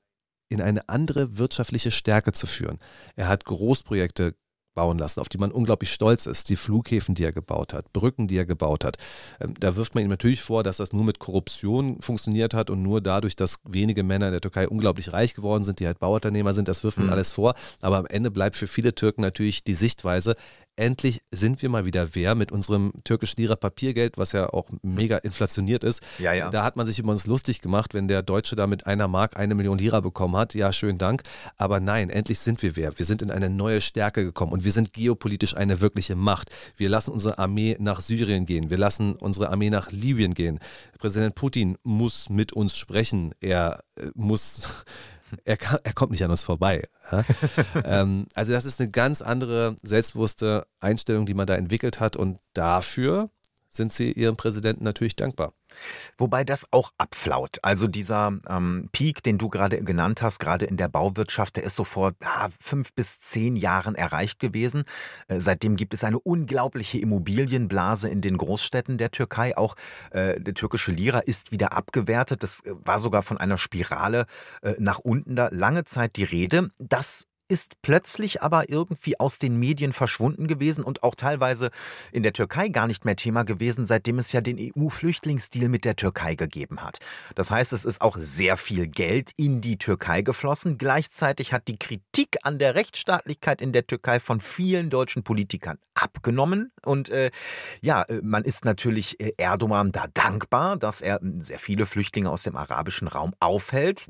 [0.54, 2.80] in eine andere wirtschaftliche Stärke zu führen.
[3.16, 4.36] Er hat Großprojekte
[4.74, 6.50] bauen lassen, auf die man unglaublich stolz ist.
[6.50, 8.98] Die Flughäfen, die er gebaut hat, Brücken, die er gebaut hat.
[9.40, 12.82] Ähm, da wirft man ihm natürlich vor, dass das nur mit Korruption funktioniert hat und
[12.82, 16.54] nur dadurch, dass wenige Männer in der Türkei unglaublich reich geworden sind, die halt Bauunternehmer
[16.54, 16.68] sind.
[16.68, 17.14] Das wirft man mhm.
[17.14, 17.56] alles vor.
[17.82, 20.36] Aber am Ende bleibt für viele Türken natürlich die Sichtweise,
[20.76, 25.18] endlich sind wir mal wieder wer mit unserem türkischen Lira Papiergeld, was ja auch mega
[25.18, 26.02] inflationiert ist.
[26.20, 26.50] Ja, ja.
[26.50, 29.38] Da hat man sich über uns lustig gemacht, wenn der Deutsche da mit einer Mark
[29.38, 30.54] eine Million Lira bekommen hat.
[30.54, 31.24] Ja, schönen Dank.
[31.58, 32.98] Aber nein, endlich sind wir wer.
[32.98, 36.50] Wir sind in eine neue Stärke gekommen und wir sind geopolitisch eine wirkliche Macht.
[36.76, 38.70] Wir lassen unsere Armee nach Syrien gehen.
[38.70, 40.60] Wir lassen unsere Armee nach Libyen gehen.
[40.98, 43.34] Präsident Putin muss mit uns sprechen.
[43.42, 44.86] Er äh, muss
[45.46, 46.88] er, kann, er kommt nicht an uns vorbei.
[47.84, 52.40] ähm, also das ist eine ganz andere, selbstbewusste Einstellung, die man da entwickelt hat und
[52.54, 53.30] dafür
[53.70, 55.54] sind sie ihrem Präsidenten natürlich dankbar.
[56.18, 57.58] Wobei das auch abflaut.
[57.62, 61.76] Also dieser ähm, Peak, den du gerade genannt hast, gerade in der Bauwirtschaft, der ist
[61.76, 64.84] so vor ah, fünf bis zehn Jahren erreicht gewesen.
[65.28, 69.58] Äh, seitdem gibt es eine unglaubliche Immobilienblase in den Großstädten der Türkei.
[69.58, 69.76] Auch
[70.12, 72.44] äh, der türkische Lira ist wieder abgewertet.
[72.44, 74.26] Das äh, war sogar von einer Spirale
[74.62, 76.70] äh, nach unten da lange Zeit die Rede.
[76.80, 81.70] Das ist plötzlich aber irgendwie aus den Medien verschwunden gewesen und auch teilweise
[82.12, 85.96] in der Türkei gar nicht mehr Thema gewesen, seitdem es ja den EU-Flüchtlingsdeal mit der
[85.96, 86.98] Türkei gegeben hat.
[87.36, 90.80] Das heißt, es ist auch sehr viel Geld in die Türkei geflossen.
[90.80, 96.72] Gleichzeitig hat die Kritik an der Rechtsstaatlichkeit in der Türkei von vielen deutschen Politikern abgenommen.
[96.84, 97.30] Und äh,
[97.82, 102.32] ja, äh, man ist natürlich äh, Erdogan da dankbar, dass er hm, sehr viele Flüchtlinge
[102.32, 104.10] aus dem arabischen Raum aufhält.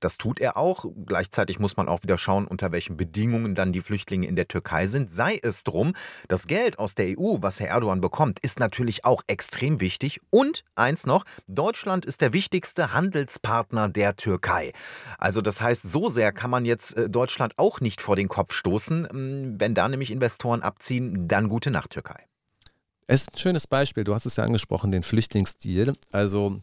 [0.00, 0.84] Das tut er auch.
[1.06, 4.86] Gleichzeitig muss man auch wieder schauen, unter welchen Bedingungen dann die Flüchtlinge in der Türkei
[4.86, 5.94] sind, sei es drum.
[6.28, 10.20] Das Geld aus der EU, was Herr Erdogan bekommt, ist natürlich auch extrem wichtig.
[10.30, 14.72] Und eins noch, Deutschland ist der wichtigste Handelspartner der Türkei.
[15.18, 18.52] Also das heißt, so sehr kann man jetzt äh, Deutschland auch nicht vor den Kopf
[18.52, 19.08] stoßen.
[19.08, 22.26] Hm, wenn da nämlich Investoren abziehen, dann gute Nacht, Türkei.
[23.06, 25.94] Es ist ein schönes Beispiel, du hast es ja angesprochen, den Flüchtlingsdeal.
[26.10, 26.60] Also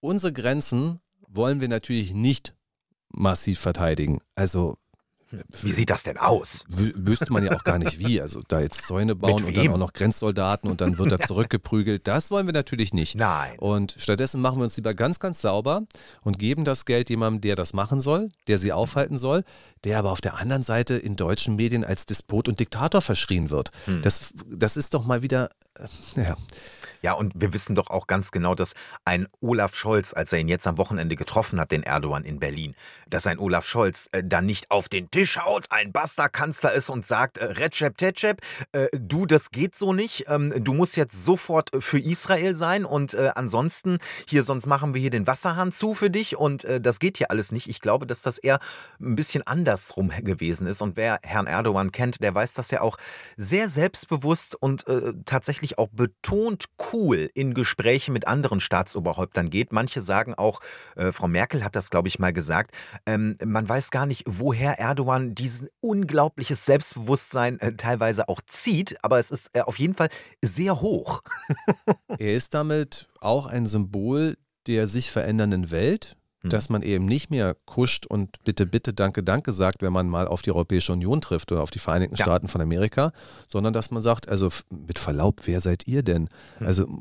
[0.00, 2.54] unsere Grenzen wollen wir natürlich nicht
[3.10, 4.20] massiv verteidigen.
[4.34, 4.78] Also
[5.62, 6.64] Wie sieht das denn aus?
[6.68, 8.20] Wüsste man ja auch gar nicht wie.
[8.20, 12.06] Also da jetzt Zäune bauen und dann auch noch Grenzsoldaten und dann wird er zurückgeprügelt.
[12.06, 13.14] Das wollen wir natürlich nicht.
[13.14, 13.58] Nein.
[13.58, 15.82] Und stattdessen machen wir uns lieber ganz, ganz sauber
[16.22, 19.44] und geben das Geld jemandem, der das machen soll, der sie aufhalten soll,
[19.84, 23.70] der aber auf der anderen Seite in deutschen Medien als Despot und Diktator verschrien wird.
[23.84, 24.02] Hm.
[24.02, 26.36] Das, das ist doch mal wieder, äh, ja.
[27.04, 28.72] Ja, und wir wissen doch auch ganz genau, dass
[29.04, 32.74] ein Olaf Scholz, als er ihn jetzt am Wochenende getroffen hat, den Erdogan in Berlin,
[33.10, 37.04] dass ein Olaf Scholz äh, dann nicht auf den Tisch haut, ein Basta-Kanzler ist und
[37.04, 38.40] sagt, äh, Recep Tecep,
[38.72, 43.12] äh, du, das geht so nicht, ähm, du musst jetzt sofort für Israel sein und
[43.12, 47.00] äh, ansonsten hier, sonst machen wir hier den Wasserhahn zu für dich und äh, das
[47.00, 47.68] geht hier alles nicht.
[47.68, 48.60] Ich glaube, dass das eher
[48.98, 52.96] ein bisschen andersrum gewesen ist und wer Herrn Erdogan kennt, der weiß, dass er auch
[53.36, 59.72] sehr selbstbewusst und äh, tatsächlich auch betont cool cool in Gespräche mit anderen Staatsoberhäuptern geht.
[59.72, 60.60] Manche sagen auch,
[60.96, 64.78] äh, Frau Merkel hat das, glaube ich, mal gesagt, ähm, man weiß gar nicht, woher
[64.78, 70.08] Erdogan dieses unglaubliches Selbstbewusstsein äh, teilweise auch zieht, aber es ist äh, auf jeden Fall
[70.40, 71.22] sehr hoch.
[72.18, 76.16] er ist damit auch ein Symbol der sich verändernden Welt.
[76.50, 80.28] Dass man eben nicht mehr kuscht und bitte, bitte, danke, danke sagt, wenn man mal
[80.28, 82.24] auf die Europäische Union trifft oder auf die Vereinigten ja.
[82.24, 83.12] Staaten von Amerika,
[83.48, 86.28] sondern dass man sagt, also mit Verlaub, wer seid ihr denn?
[86.60, 86.66] Mhm.
[86.66, 86.98] Also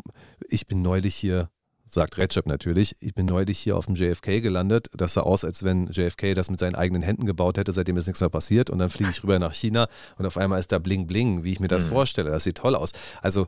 [0.49, 1.49] ich bin neulich hier
[1.85, 2.95] sagt Recep natürlich.
[3.01, 4.87] Ich bin neulich hier auf dem JFK gelandet.
[4.95, 8.07] Das sah aus, als wenn JFK das mit seinen eigenen Händen gebaut hätte, seitdem ist
[8.07, 8.69] nichts mehr passiert.
[8.69, 11.51] Und dann fliege ich rüber nach China und auf einmal ist da Bling Bling, wie
[11.51, 11.91] ich mir das mhm.
[11.91, 12.31] vorstelle.
[12.31, 12.93] Das sieht toll aus.
[13.21, 13.47] Also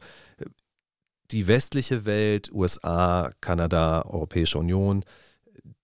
[1.32, 5.04] die westliche Welt, USA, Kanada, Europäische Union,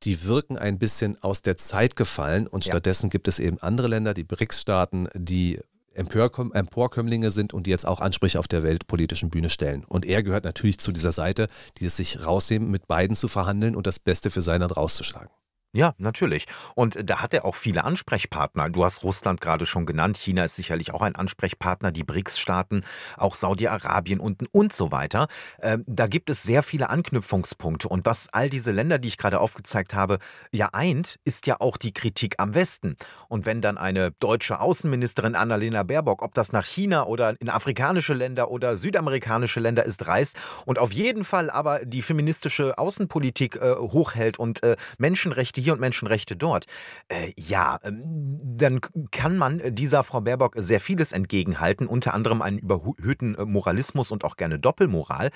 [0.04, 2.72] die wirken ein bisschen aus der Zeit gefallen und ja.
[2.72, 5.60] stattdessen gibt es eben andere Länder, die BRICS-Staaten, die
[5.94, 9.84] Emporkömmlinge sind und die jetzt auch Ansprüche auf der weltpolitischen Bühne stellen.
[9.84, 13.76] Und er gehört natürlich zu dieser Seite, die es sich rausnehmen, mit beiden zu verhandeln
[13.76, 15.30] und das Beste für sein Land rauszuschlagen.
[15.74, 16.48] Ja, natürlich.
[16.76, 18.70] Und da hat er auch viele Ansprechpartner.
[18.70, 20.18] Du hast Russland gerade schon genannt.
[20.18, 22.84] China ist sicherlich auch ein Ansprechpartner, die BRICS-Staaten,
[23.16, 25.28] auch Saudi-Arabien unten und so weiter.
[25.62, 27.88] Ähm, da gibt es sehr viele Anknüpfungspunkte.
[27.88, 30.20] Und was all diese Länder, die ich gerade aufgezeigt habe,
[30.52, 32.98] ja eint, ist ja auch die Kritik am Westen.
[33.30, 38.14] Und wenn dann eine deutsche Außenministerin Annalena Baerbock, ob das nach China oder in afrikanische
[38.14, 43.76] Länder oder südamerikanische Länder ist, reist und auf jeden Fall aber die feministische Außenpolitik äh,
[43.78, 46.66] hochhält und äh, Menschenrechte hier und Menschenrechte dort.
[47.08, 52.42] Äh, ja, ähm, dann kann man äh, dieser Frau Baerbock sehr vieles entgegenhalten, unter anderem
[52.42, 55.32] einen überhöhten äh, Moralismus und auch gerne Doppelmoral.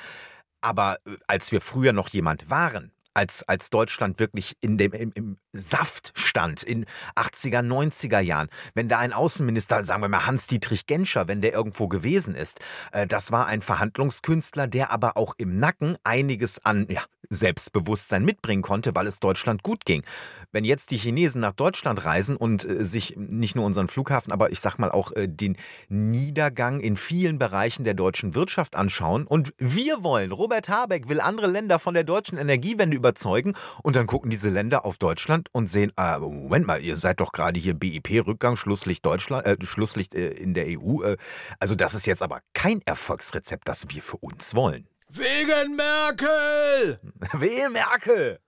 [0.61, 5.11] Aber äh, als wir früher noch jemand waren, als, als Deutschland wirklich in dem, im,
[5.15, 10.85] im Saft stand, in 80er, 90er Jahren, wenn da ein Außenminister, sagen wir mal Hans-Dietrich
[10.85, 12.59] Genscher, wenn der irgendwo gewesen ist,
[12.91, 18.61] äh, das war ein Verhandlungskünstler, der aber auch im Nacken einiges an ja, Selbstbewusstsein mitbringen
[18.61, 20.03] konnte, weil es Deutschland gut ging.
[20.51, 24.51] Wenn jetzt die Chinesen nach Deutschland reisen und äh, sich nicht nur unseren Flughafen, aber
[24.51, 25.57] ich sag mal auch äh, den
[25.89, 31.47] Niedergang in vielen Bereichen der deutschen Wirtschaft anschauen und wir wollen, Robert Habeck will andere
[31.47, 35.91] Länder von der deutschen Energiewende überzeugen und dann gucken diese Länder auf Deutschland und sehen,
[35.97, 40.55] äh, Moment mal, ihr seid doch gerade hier BIP-Rückgang, Schlusslicht Deutschland, äh, Schlusslicht äh, in
[40.55, 41.03] der EU.
[41.03, 41.17] Äh,
[41.59, 44.87] also das ist jetzt aber kein Erfolgsrezept, das wir für uns wollen.
[45.09, 46.99] Wegen Merkel!
[47.33, 48.39] Wegen Merkel!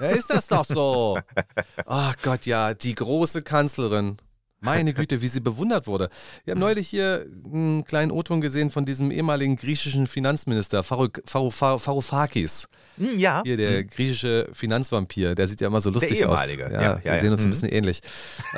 [0.00, 1.18] Ja, ist das doch so.
[1.86, 4.16] Ach Gott, ja, die große Kanzlerin.
[4.60, 6.08] Meine Güte, wie sie bewundert wurde.
[6.44, 12.68] Wir haben neulich hier einen kleinen O-Ton gesehen von diesem ehemaligen griechischen Finanzminister, Varoufakis.
[12.96, 13.42] Hm, ja.
[13.44, 13.88] Hier der hm.
[13.88, 16.44] griechische Finanzvampir, der sieht ja immer so lustig der aus.
[16.46, 17.18] Ja, ja, ja, wir ja.
[17.18, 17.50] sehen uns ein hm.
[17.50, 18.00] bisschen ähnlich.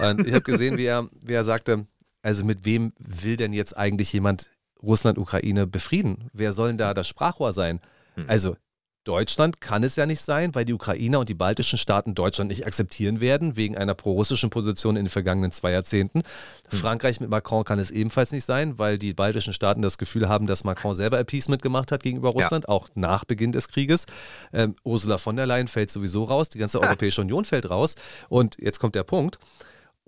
[0.00, 1.86] Und ich habe gesehen, wie er, wie er sagte,
[2.22, 4.50] also mit wem will denn jetzt eigentlich jemand
[4.82, 6.30] Russland, Ukraine befrieden?
[6.32, 7.80] Wer soll denn da das Sprachrohr sein?
[8.26, 8.56] Also
[9.04, 12.66] Deutschland kann es ja nicht sein, weil die Ukrainer und die baltischen Staaten Deutschland nicht
[12.66, 16.18] akzeptieren werden, wegen einer prorussischen Position in den vergangenen zwei Jahrzehnten.
[16.68, 16.78] Hm.
[16.78, 20.46] Frankreich mit Macron kann es ebenfalls nicht sein, weil die baltischen Staaten das Gefühl haben,
[20.46, 22.74] dass Macron selber Appeasement gemacht hat gegenüber Russland, ja.
[22.74, 24.04] auch nach Beginn des Krieges.
[24.52, 27.94] Ähm, Ursula von der Leyen fällt sowieso raus, die ganze Europäische Union fällt raus.
[28.28, 29.38] Und jetzt kommt der Punkt.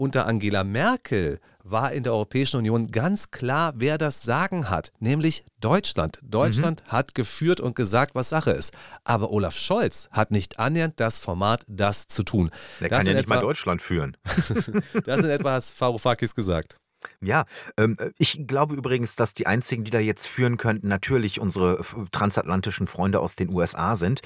[0.02, 5.44] Unter Angela Merkel war in der Europäischen Union ganz klar, wer das Sagen hat, nämlich
[5.60, 6.18] Deutschland.
[6.24, 6.90] Deutschland mhm.
[6.90, 8.76] hat geführt und gesagt, was Sache ist.
[9.04, 12.50] Aber Olaf Scholz hat nicht annähernd das Format, das zu tun.
[12.80, 14.16] Der das kann ja nicht etwa, mal Deutschland führen.
[15.04, 16.78] das in etwa hat Varoufakis gesagt.
[17.20, 17.44] Ja,
[17.76, 22.88] ähm, ich glaube übrigens, dass die einzigen, die da jetzt führen könnten, natürlich unsere transatlantischen
[22.88, 24.20] Freunde aus den USA sind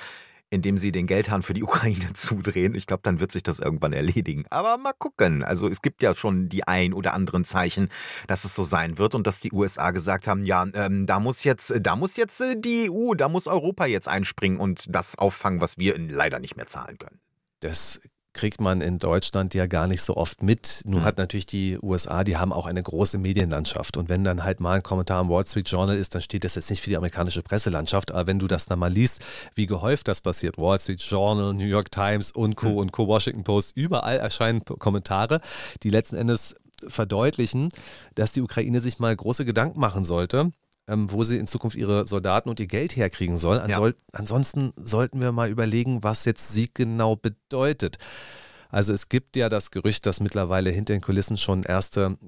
[0.51, 2.75] indem sie den Geldhahn für die Ukraine zudrehen.
[2.75, 4.45] Ich glaube, dann wird sich das irgendwann erledigen.
[4.51, 5.43] Aber mal gucken.
[5.43, 7.89] Also es gibt ja schon die ein oder anderen Zeichen,
[8.27, 11.45] dass es so sein wird und dass die USA gesagt haben, ja, ähm, da muss
[11.45, 15.61] jetzt, da muss jetzt äh, die EU, da muss Europa jetzt einspringen und das auffangen,
[15.61, 17.21] was wir leider nicht mehr zahlen können.
[17.61, 18.01] Das
[18.37, 20.83] kriegt man in Deutschland ja gar nicht so oft mit.
[20.85, 23.97] Nun hat natürlich die USA, die haben auch eine große Medienlandschaft.
[23.97, 26.55] Und wenn dann halt mal ein Kommentar im Wall Street Journal ist, dann steht das
[26.55, 28.13] jetzt nicht für die amerikanische Presselandschaft.
[28.13, 31.65] Aber wenn du das dann mal liest, wie gehäuft das passiert, Wall Street Journal, New
[31.65, 32.75] York Times und Co.
[32.75, 33.09] und Co.
[33.09, 35.41] Washington Post, überall erscheinen Kommentare,
[35.83, 36.55] die letzten Endes
[36.87, 37.71] verdeutlichen,
[38.15, 40.53] dass die Ukraine sich mal große Gedanken machen sollte
[40.89, 43.59] ähm, wo sie in Zukunft ihre Soldaten und ihr Geld herkriegen soll.
[43.61, 43.97] Ansol ja.
[44.13, 47.99] Ansonsten sollten wir mal überlegen, was jetzt Sieg genau bedeutet.
[48.69, 52.19] Also es gibt ja das Gerücht, dass mittlerweile hinter den Kulissen schon erste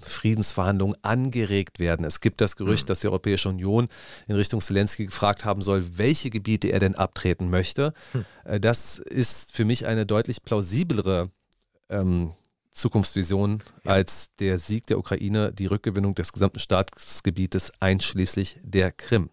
[0.00, 2.04] Friedensverhandlungen angeregt werden.
[2.04, 2.88] Es gibt das Gerücht, mhm.
[2.88, 3.88] dass die Europäische Union
[4.26, 7.92] in Richtung Zelensky gefragt haben soll, welche Gebiete er denn abtreten möchte.
[8.12, 8.60] Mhm.
[8.60, 11.30] Das ist für mich eine deutlich plausiblere
[11.88, 12.32] ähm,
[12.76, 19.30] Zukunftsvision als der Sieg der Ukraine, die Rückgewinnung des gesamten Staatsgebietes einschließlich der Krim.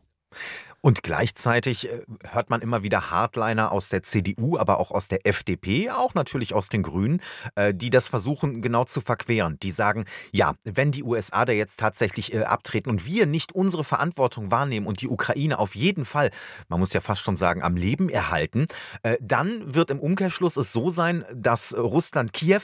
[0.86, 5.26] Und gleichzeitig äh, hört man immer wieder Hardliner aus der CDU, aber auch aus der
[5.26, 7.22] FDP, auch natürlich aus den Grünen,
[7.56, 9.58] äh, die das versuchen genau zu verqueren.
[9.64, 13.86] Die sagen, ja, wenn die USA da jetzt tatsächlich äh, abtreten und wir nicht unsere
[13.86, 16.32] Verantwortung wahrnehmen und die Ukraine auf jeden Fall,
[16.68, 18.68] man muss ja fast schon sagen, am Leben erhalten,
[19.22, 22.62] dann wird im Umkehrschluss es so sein, dass Russland Kiew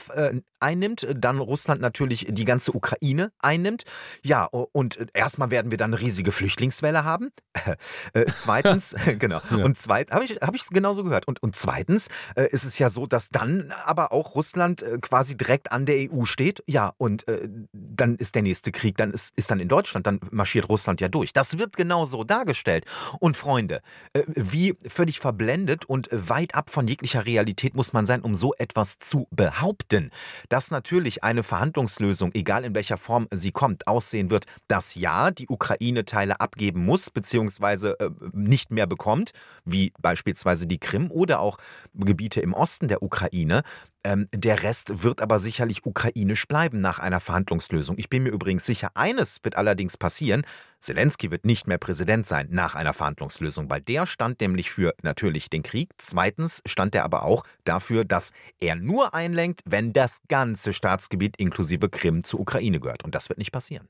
[0.60, 3.84] einnimmt, dann Russland natürlich die ganze Ukraine einnimmt.
[4.22, 7.30] Ja, und erstmal werden wir dann eine riesige Flüchtlingswelle haben.
[8.12, 9.40] Äh, zweitens, genau.
[9.56, 9.64] Ja.
[9.64, 11.26] Und zweitens, habe ich es hab genauso gehört.
[11.28, 15.36] Und, und zweitens äh, ist es ja so, dass dann aber auch Russland äh, quasi
[15.36, 16.62] direkt an der EU steht.
[16.66, 20.20] Ja, und äh, dann ist der nächste Krieg, dann ist, ist dann in Deutschland, dann
[20.30, 21.32] marschiert Russland ja durch.
[21.32, 22.84] Das wird genau so dargestellt.
[23.18, 28.22] Und Freunde, äh, wie völlig verblendet und weit ab von jeglicher Realität muss man sein,
[28.22, 30.10] um so etwas zu behaupten.
[30.48, 35.48] Dass natürlich eine Verhandlungslösung, egal in welcher Form sie kommt, aussehen wird, dass ja, die
[35.48, 37.96] Ukraine Teile abgeben muss, beziehungsweise
[38.32, 39.32] nicht mehr bekommt,
[39.64, 41.58] wie beispielsweise die Krim oder auch
[41.94, 43.62] Gebiete im Osten der Ukraine.
[44.02, 47.98] Ähm, der Rest wird aber sicherlich ukrainisch bleiben nach einer Verhandlungslösung.
[47.98, 50.46] Ich bin mir übrigens sicher, eines wird allerdings passieren.
[50.78, 55.50] Zelensky wird nicht mehr Präsident sein nach einer Verhandlungslösung, weil der stand nämlich für natürlich
[55.50, 55.90] den Krieg.
[55.98, 61.90] Zweitens stand er aber auch dafür, dass er nur einlenkt, wenn das ganze Staatsgebiet inklusive
[61.90, 63.04] Krim zur Ukraine gehört.
[63.04, 63.88] Und das wird nicht passieren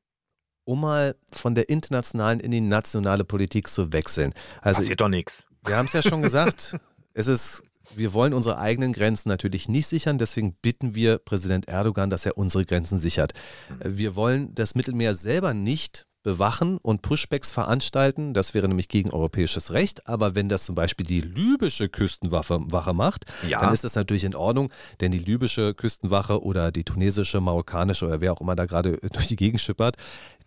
[0.71, 4.33] um mal von der internationalen in die nationale Politik zu wechseln.
[4.63, 5.45] Also, Passiert doch nichts.
[5.65, 6.77] Wir haben es ja schon gesagt,
[7.13, 7.65] es ist,
[7.97, 12.39] wir wollen unsere eigenen Grenzen natürlich nicht sichern, deswegen bitten wir Präsident Erdogan, dass er
[12.39, 13.33] unsere Grenzen sichert.
[13.69, 13.99] Mhm.
[13.99, 18.35] Wir wollen das Mittelmeer selber nicht bewachen und Pushbacks veranstalten.
[18.35, 20.07] Das wäre nämlich gegen europäisches Recht.
[20.07, 23.61] Aber wenn das zum Beispiel die libysche Küstenwache Wache macht, ja.
[23.61, 28.21] dann ist das natürlich in Ordnung, denn die libysche Küstenwache oder die tunesische, marokkanische oder
[28.21, 29.97] wer auch immer da gerade durch die Gegend schippert,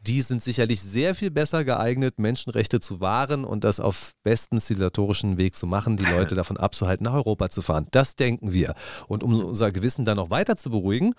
[0.05, 5.37] die sind sicherlich sehr viel besser geeignet, Menschenrechte zu wahren und das auf bestem zivilisatorischen
[5.37, 7.87] Weg zu machen, die Leute davon abzuhalten, nach Europa zu fahren.
[7.91, 8.75] Das denken wir.
[9.07, 11.13] Und um unser Gewissen dann noch weiter zu beruhigen,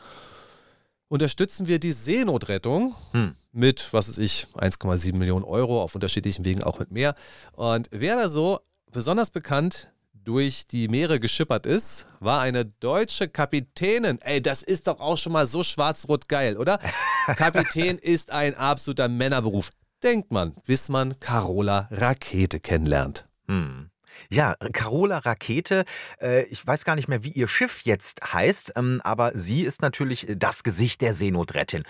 [1.08, 3.34] unterstützen wir die Seenotrettung hm.
[3.52, 7.14] mit, was weiß ich, 1,7 Millionen Euro auf unterschiedlichen Wegen auch mit mehr.
[7.52, 8.60] Und wer da so
[8.92, 9.90] besonders bekannt
[10.24, 14.20] durch die Meere geschippert ist, war eine deutsche Kapitänin.
[14.20, 16.78] Ey, das ist doch auch schon mal so schwarz-rot geil, oder?
[17.26, 19.70] Kapitän ist ein absoluter Männerberuf.
[20.02, 23.26] Denkt man, bis man Carola Rakete kennenlernt.
[23.48, 23.90] Hm.
[24.31, 25.85] Ja, Carola Rakete,
[26.20, 29.83] äh, ich weiß gar nicht mehr, wie ihr Schiff jetzt heißt, ähm, aber sie ist
[29.83, 31.85] natürlich das Gesicht der Seenotrettung.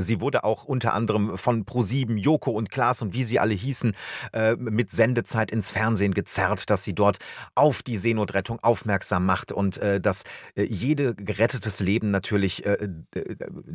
[0.00, 3.94] Sie wurde auch unter anderem von Pro7, Joko und Klaas und wie sie alle hießen,
[4.32, 7.18] äh, mit Sendezeit ins Fernsehen gezerrt, dass sie dort
[7.54, 10.24] auf die Seenotrettung aufmerksam macht und äh, dass
[10.54, 12.88] äh, jede gerettetes Leben natürlich äh,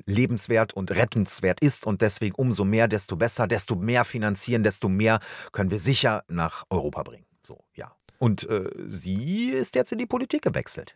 [0.06, 5.20] lebenswert und rettenswert ist und deswegen umso mehr, desto besser, desto mehr finanzieren, desto mehr
[5.52, 7.31] können wir sicher nach Europa bringen.
[7.52, 7.92] So, ja.
[8.18, 10.96] Und äh, sie ist jetzt in die Politik gewechselt.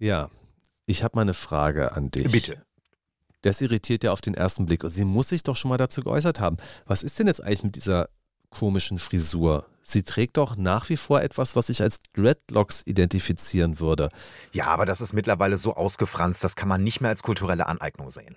[0.00, 0.30] Ja,
[0.84, 2.32] ich habe mal eine Frage an dich.
[2.32, 2.64] Bitte.
[3.42, 4.82] Das irritiert ja auf den ersten Blick.
[4.82, 6.56] Und sie muss sich doch schon mal dazu geäußert haben.
[6.86, 8.08] Was ist denn jetzt eigentlich mit dieser
[8.50, 9.66] komischen Frisur?
[9.84, 14.08] Sie trägt doch nach wie vor etwas, was ich als Dreadlocks identifizieren würde.
[14.50, 18.10] Ja, aber das ist mittlerweile so ausgefranst, das kann man nicht mehr als kulturelle Aneignung
[18.10, 18.36] sehen.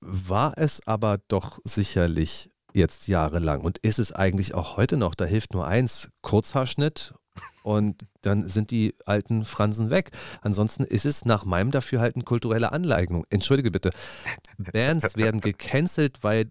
[0.00, 5.14] War es aber doch sicherlich jetzt jahrelang und ist es eigentlich auch heute noch.
[5.14, 7.14] Da hilft nur eins, Kurzhaarschnitt
[7.62, 10.10] und dann sind die alten Fransen weg.
[10.40, 13.24] Ansonsten ist es nach meinem Dafürhalten kulturelle Anleignung.
[13.30, 13.90] Entschuldige bitte.
[14.58, 16.50] Bands werden gecancelt, weil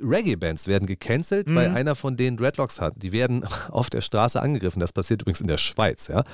[0.00, 1.56] Reggae-Bands werden gecancelt, mhm.
[1.56, 2.94] weil einer von denen Dreadlocks hat.
[2.96, 4.80] Die werden auf der Straße angegriffen.
[4.80, 6.24] Das passiert übrigens in der Schweiz, ja.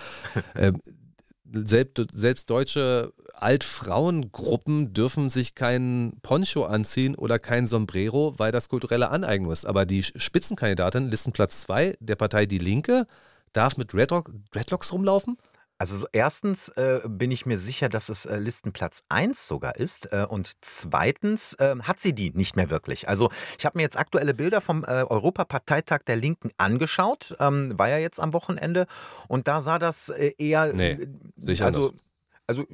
[0.55, 0.81] ähm,
[1.53, 9.11] selbst, selbst deutsche Altfrauengruppen dürfen sich kein Poncho anziehen oder kein Sombrero, weil das kulturelle
[9.11, 9.65] Aneignung ist.
[9.65, 13.07] Aber die Spitzenkandidatin, Listenplatz 2 der Partei Die Linke,
[13.53, 15.37] darf mit Dreadlock, Dreadlocks rumlaufen?
[15.81, 20.13] Also so erstens äh, bin ich mir sicher, dass es äh, Listenplatz 1 sogar ist.
[20.13, 23.09] Äh, und zweitens äh, hat sie die nicht mehr wirklich.
[23.09, 27.35] Also ich habe mir jetzt aktuelle Bilder vom äh, Europaparteitag der Linken angeschaut.
[27.41, 28.87] Ähm, war ja jetzt am Wochenende.
[29.27, 30.71] Und da sah das äh, eher.
[30.75, 30.99] Nee,
[31.39, 32.03] sehe ich also, anders.
[32.47, 32.67] also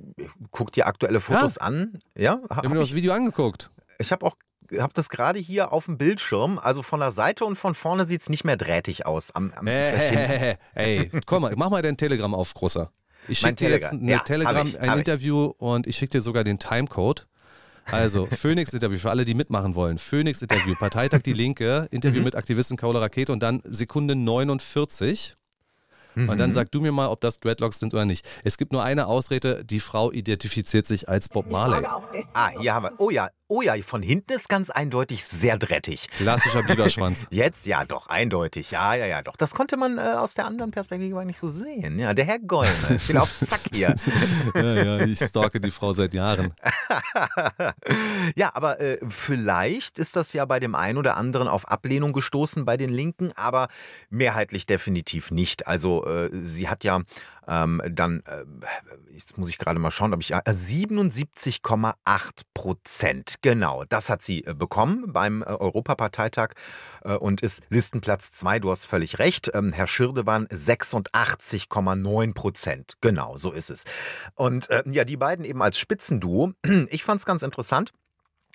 [0.50, 1.96] guck dir aktuelle Fotos an.
[2.18, 3.70] Ja, Ich habe mir das Video angeguckt.
[4.00, 4.34] ich habe auch
[4.78, 6.58] habe das gerade hier auf dem Bildschirm.
[6.58, 9.30] Also von der Seite und von vorne sieht es nicht mehr drahtig aus.
[9.34, 12.90] Am, am Hey, hey, hey, komm mal, mach mal dein Telegram auf, Großer.
[13.28, 15.00] Ich schicke dir jetzt eine Ja, Telegram, ich, ein hab ich.
[15.06, 17.26] Interview und ich schicke dir sogar den Timecode.
[17.90, 19.98] Also, Phoenix-Interview für alle, die mitmachen wollen.
[19.98, 22.24] Phoenix-Interview, Parteitag Die Linke, Interview Mhm.
[22.24, 25.36] mit Aktivisten Carola Rakete und dann Sekunde 49.
[26.16, 26.38] Und Mhm.
[26.38, 28.26] dann sag du mir mal, ob das Dreadlocks sind oder nicht.
[28.42, 31.84] Es gibt nur eine Ausrede, die Frau identifiziert sich als Bob Marley.
[32.32, 32.92] Ah, hier haben wir.
[32.98, 36.08] Oh ja, oh ja, von hinten ist ganz eindeutig sehr drettig.
[36.16, 37.26] Klassischer Biberschwanz.
[37.30, 38.70] Jetzt ja, doch, eindeutig.
[38.70, 39.36] Ja, ja, ja, doch.
[39.36, 41.98] Das konnte man äh, aus der anderen Perspektive nicht so sehen.
[41.98, 42.90] Ja, der Herr Gollner.
[42.90, 43.94] Ich bin auf Zack hier.
[44.54, 46.54] ja, ja, ich stalke die Frau seit Jahren.
[48.36, 52.64] ja, aber äh, vielleicht ist das ja bei dem einen oder anderen auf Ablehnung gestoßen
[52.64, 53.68] bei den Linken, aber
[54.10, 55.66] mehrheitlich definitiv nicht.
[55.66, 57.02] Also äh, sie hat ja
[57.46, 58.44] ähm, dann, äh,
[59.10, 64.44] jetzt muss ich gerade mal schauen, ob ich, äh, 77,8 Prozent, genau, das hat sie
[64.44, 66.54] äh, bekommen beim äh, Europaparteitag
[67.04, 69.50] äh, und ist Listenplatz 2, du hast völlig recht.
[69.54, 73.84] Ähm, Herr Schirdewan 86,9 Prozent, genau, so ist es.
[74.34, 76.52] Und äh, ja, die beiden eben als Spitzenduo,
[76.88, 77.92] ich fand es ganz interessant.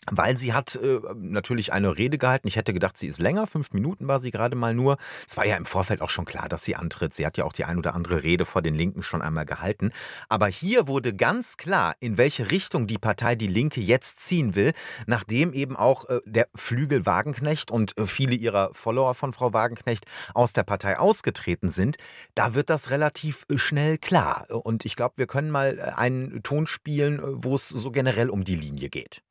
[0.10, 2.48] Weil sie hat äh, natürlich eine Rede gehalten.
[2.48, 3.46] Ich hätte gedacht, sie ist länger.
[3.46, 4.98] Fünf Minuten war sie gerade mal nur.
[5.28, 7.14] Es war ja im Vorfeld auch schon klar, dass sie antritt.
[7.14, 9.92] Sie hat ja auch die ein oder andere Rede vor den Linken schon einmal gehalten.
[10.28, 14.74] Aber hier wurde ganz klar, in welche Richtung die Partei Die Linke jetzt ziehen will,
[15.06, 20.06] nachdem eben auch äh, der Flügel Wagenknecht und äh, viele ihrer Follower von Frau Wagenknecht
[20.34, 21.98] aus der Partei ausgetreten sind.
[22.34, 24.48] Da wird das relativ äh, schnell klar.
[24.50, 28.32] Und ich glaube, wir können mal äh, einen Ton spielen, äh, wo es so generell
[28.32, 29.22] um die Linie geht.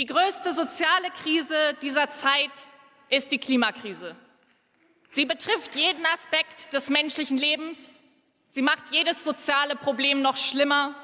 [0.00, 2.52] Die größte soziale Krise dieser Zeit
[3.10, 4.16] ist die Klimakrise.
[5.10, 7.78] Sie betrifft jeden Aspekt des menschlichen Lebens.
[8.50, 10.94] Sie macht jedes soziale Problem noch schlimmer.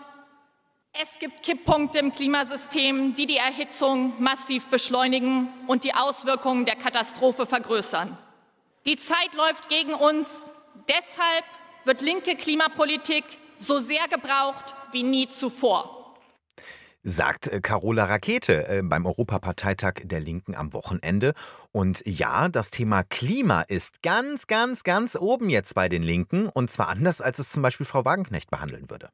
[0.95, 7.45] Es gibt Kipppunkte im Klimasystem, die die Erhitzung massiv beschleunigen und die Auswirkungen der Katastrophe
[7.45, 8.17] vergrößern.
[8.87, 10.27] Die Zeit läuft gegen uns.
[10.89, 11.45] Deshalb
[11.85, 13.27] wird linke Klimapolitik
[13.59, 15.96] so sehr gebraucht wie nie zuvor.
[17.07, 21.35] Sagt äh, Carola Rakete äh, beim Europaparteitag der Linken am Wochenende.
[21.73, 26.49] Und ja, das Thema Klima ist ganz, ganz, ganz oben jetzt bei den Linken.
[26.49, 29.09] Und zwar anders, als es zum Beispiel Frau Wagenknecht behandeln würde.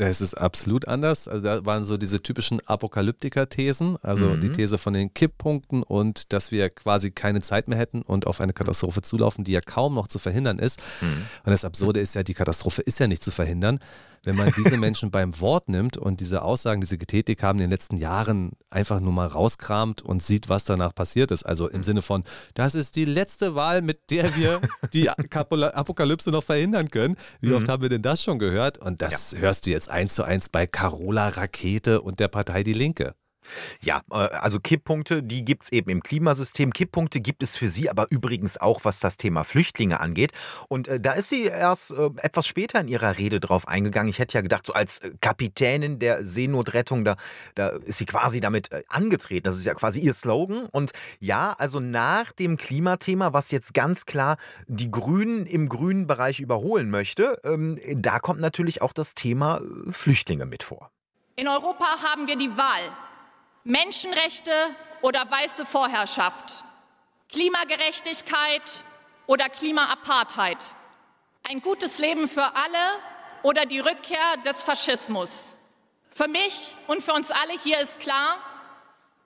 [0.00, 1.26] Es ist absolut anders.
[1.26, 4.40] Also da waren so diese typischen Apokalyptiker-Thesen, also Mhm.
[4.42, 8.40] die These von den Kipppunkten und dass wir quasi keine Zeit mehr hätten und auf
[8.40, 10.80] eine Katastrophe zulaufen, die ja kaum noch zu verhindern ist.
[11.00, 11.26] Mhm.
[11.44, 13.80] Und das Absurde ist ja, die Katastrophe ist ja nicht zu verhindern.
[14.28, 17.62] Wenn man diese Menschen beim Wort nimmt und diese Aussagen, die sie getätigt haben in
[17.62, 21.44] den letzten Jahren, einfach nur mal rauskramt und sieht, was danach passiert ist.
[21.44, 24.60] Also im Sinne von, das ist die letzte Wahl, mit der wir
[24.92, 27.16] die Apokalypse noch verhindern können.
[27.40, 28.76] Wie oft haben wir denn das schon gehört?
[28.76, 32.74] Und das hörst du jetzt eins zu eins bei Carola Rakete und der Partei Die
[32.74, 33.14] Linke.
[33.80, 36.72] Ja, äh, also Kipppunkte, die gibt es eben im Klimasystem.
[36.72, 40.32] Kipppunkte gibt es für sie aber übrigens auch, was das Thema Flüchtlinge angeht.
[40.68, 44.08] Und äh, da ist sie erst äh, etwas später in ihrer Rede drauf eingegangen.
[44.10, 47.16] Ich hätte ja gedacht, so als äh, Kapitänin der Seenotrettung, da,
[47.54, 49.44] da ist sie quasi damit äh, angetreten.
[49.44, 50.66] Das ist ja quasi ihr Slogan.
[50.66, 54.36] Und ja, also nach dem Klimathema, was jetzt ganz klar
[54.66, 59.92] die Grünen im grünen Bereich überholen möchte, ähm, da kommt natürlich auch das Thema äh,
[59.92, 60.90] Flüchtlinge mit vor.
[61.36, 63.07] In Europa haben wir die Wahl.
[63.68, 64.50] Menschenrechte
[65.02, 66.64] oder weiße Vorherrschaft.
[67.28, 68.62] Klimagerechtigkeit
[69.26, 70.56] oder Klimaapartheid.
[71.46, 72.78] Ein gutes Leben für alle
[73.42, 75.52] oder die Rückkehr des Faschismus.
[76.10, 78.38] Für mich und für uns alle hier ist klar,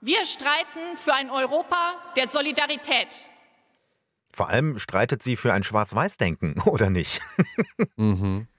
[0.01, 3.29] wir streiten für ein Europa der Solidarität.
[4.33, 7.21] Vor allem streitet sie für ein Schwarz-Weiß-Denken, oder nicht?
[7.95, 8.49] Mhm.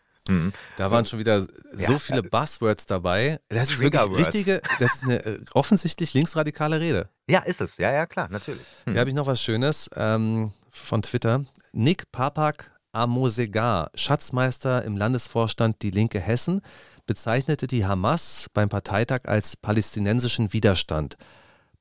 [0.77, 3.41] Da waren schon wieder so Ja, viele äh, Buzzwords dabei.
[3.49, 7.09] Das ist wirklich richtige, das ist eine äh, offensichtlich linksradikale Rede.
[7.29, 7.77] Ja, ist es.
[7.77, 8.63] Ja, ja, klar, natürlich.
[8.85, 8.93] Hm.
[8.95, 11.45] Hier habe ich noch was Schönes ähm, von Twitter.
[11.73, 16.61] Nick Papak Amosegar, Schatzmeister im Landesvorstand Die Linke Hessen,
[17.07, 21.17] bezeichnete die Hamas beim Parteitag als palästinensischen Widerstand.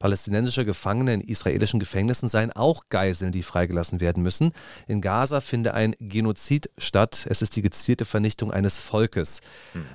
[0.03, 4.51] Palästinensische Gefangene in israelischen Gefängnissen seien auch Geiseln, die freigelassen werden müssen.
[4.85, 7.25] In Gaza finde ein Genozid statt.
[7.29, 9.39] Es ist die gezielte Vernichtung eines Volkes.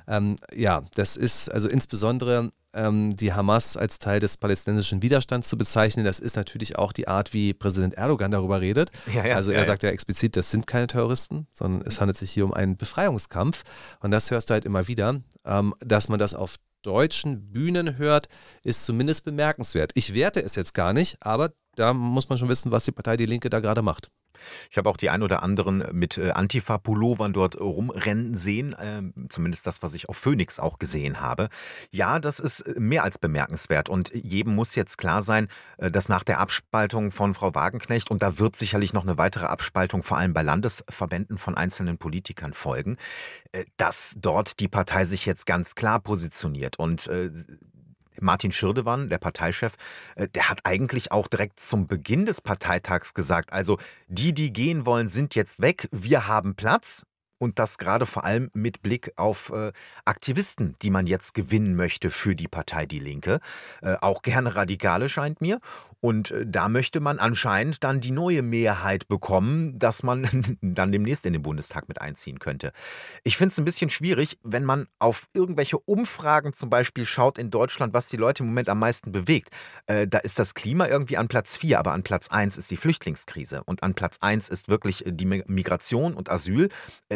[0.07, 5.59] Ähm, ja, das ist also insbesondere ähm, die Hamas als Teil des palästinensischen Widerstands zu
[5.59, 6.05] bezeichnen.
[6.05, 8.89] Das ist natürlich auch die Art, wie Präsident Erdogan darüber redet.
[9.13, 12.17] Ja, ja, also er ja, sagt ja explizit, das sind keine Terroristen, sondern es handelt
[12.17, 13.61] sich hier um einen Befreiungskampf.
[13.99, 15.21] Und das hörst du halt immer wieder.
[15.45, 18.27] Ähm, dass man das auf deutschen Bühnen hört,
[18.63, 19.91] ist zumindest bemerkenswert.
[19.95, 23.17] Ich werte es jetzt gar nicht, aber da muss man schon wissen, was die Partei
[23.17, 24.11] Die Linke da gerade macht.
[24.69, 29.67] Ich habe auch die ein oder anderen mit äh, Antifa-Pullovern dort rumrennen sehen, äh, zumindest
[29.67, 31.49] das, was ich auf Phoenix auch gesehen habe.
[31.91, 36.09] Ja, das ist äh, mehr als bemerkenswert und jedem muss jetzt klar sein, äh, dass
[36.09, 40.17] nach der Abspaltung von Frau Wagenknecht, und da wird sicherlich noch eine weitere Abspaltung vor
[40.17, 42.97] allem bei Landesverbänden von einzelnen Politikern folgen,
[43.77, 47.09] dass dort die Partei sich jetzt ganz klar positioniert und
[48.21, 49.75] Martin Schirdewan, der Parteichef,
[50.15, 54.85] äh, der hat eigentlich auch direkt zum Beginn des Parteitags gesagt, also die, die gehen
[54.85, 57.03] wollen, sind jetzt weg, wir haben Platz.
[57.41, 59.71] Und das gerade vor allem mit Blick auf äh,
[60.03, 63.39] Aktivisten, die man jetzt gewinnen möchte für die Partei Die Linke.
[63.81, 65.61] Äh, auch gerne Radikale scheint mir.
[66.01, 71.25] Und äh, da möchte man anscheinend dann die neue Mehrheit bekommen, dass man dann demnächst
[71.25, 72.71] in den Bundestag mit einziehen könnte.
[73.23, 77.51] Ich finde es ein bisschen schwierig, wenn man auf irgendwelche Umfragen zum Beispiel schaut in
[77.51, 79.49] Deutschland, was die Leute im Moment am meisten bewegt.
[79.87, 82.77] Äh, da ist das Klima irgendwie an Platz 4, aber an Platz 1 ist die
[82.77, 83.63] Flüchtlingskrise.
[83.65, 86.69] Und an Platz 1 ist wirklich äh, die Migration und Asyl.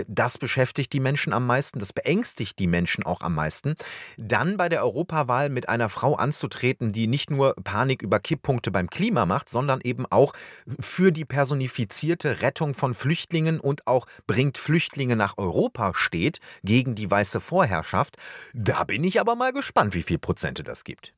[0.08, 3.76] Das beschäftigt die Menschen am meisten, das beängstigt die Menschen auch am meisten.
[4.18, 8.90] Dann bei der Europawahl mit einer Frau anzutreten, die nicht nur Panik über Kipppunkte beim
[8.90, 10.34] Klima macht, sondern eben auch
[10.80, 17.10] für die personifizierte Rettung von Flüchtlingen und auch bringt Flüchtlinge nach Europa steht gegen die
[17.10, 18.18] weiße Vorherrschaft.
[18.54, 21.14] Da bin ich aber mal gespannt, wie viel Prozente das gibt.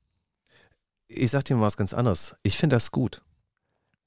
[1.08, 2.36] Ich sag dir mal was ganz anderes.
[2.44, 3.22] Ich finde das gut.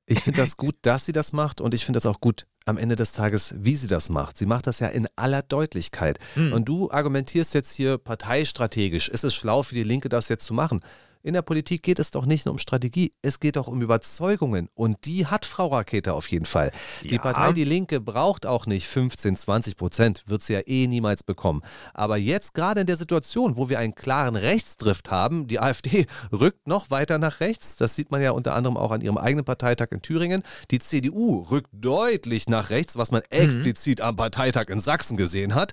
[0.06, 2.76] Ich finde das gut, dass sie das macht und ich finde das auch gut am
[2.76, 4.36] Ende des Tages, wie sie das macht.
[4.36, 6.18] Sie macht das ja in aller Deutlichkeit.
[6.34, 6.52] Hm.
[6.52, 9.08] Und du argumentierst jetzt hier parteistrategisch.
[9.08, 10.80] Ist es schlau für die Linke, das jetzt zu machen?
[11.22, 14.68] In der Politik geht es doch nicht nur um Strategie, es geht auch um Überzeugungen.
[14.74, 16.70] Und die hat Frau Rakete auf jeden Fall.
[17.02, 17.08] Ja.
[17.10, 21.24] Die Partei Die Linke braucht auch nicht 15, 20 Prozent, wird sie ja eh niemals
[21.24, 21.62] bekommen.
[21.92, 26.68] Aber jetzt gerade in der Situation, wo wir einen klaren Rechtsdrift haben, die AfD rückt
[26.68, 27.76] noch weiter nach rechts.
[27.76, 30.44] Das sieht man ja unter anderem auch an ihrem eigenen Parteitag in Thüringen.
[30.70, 33.38] Die CDU rückt deutlich nach rechts, was man mhm.
[33.38, 35.72] explizit am Parteitag in Sachsen gesehen hat.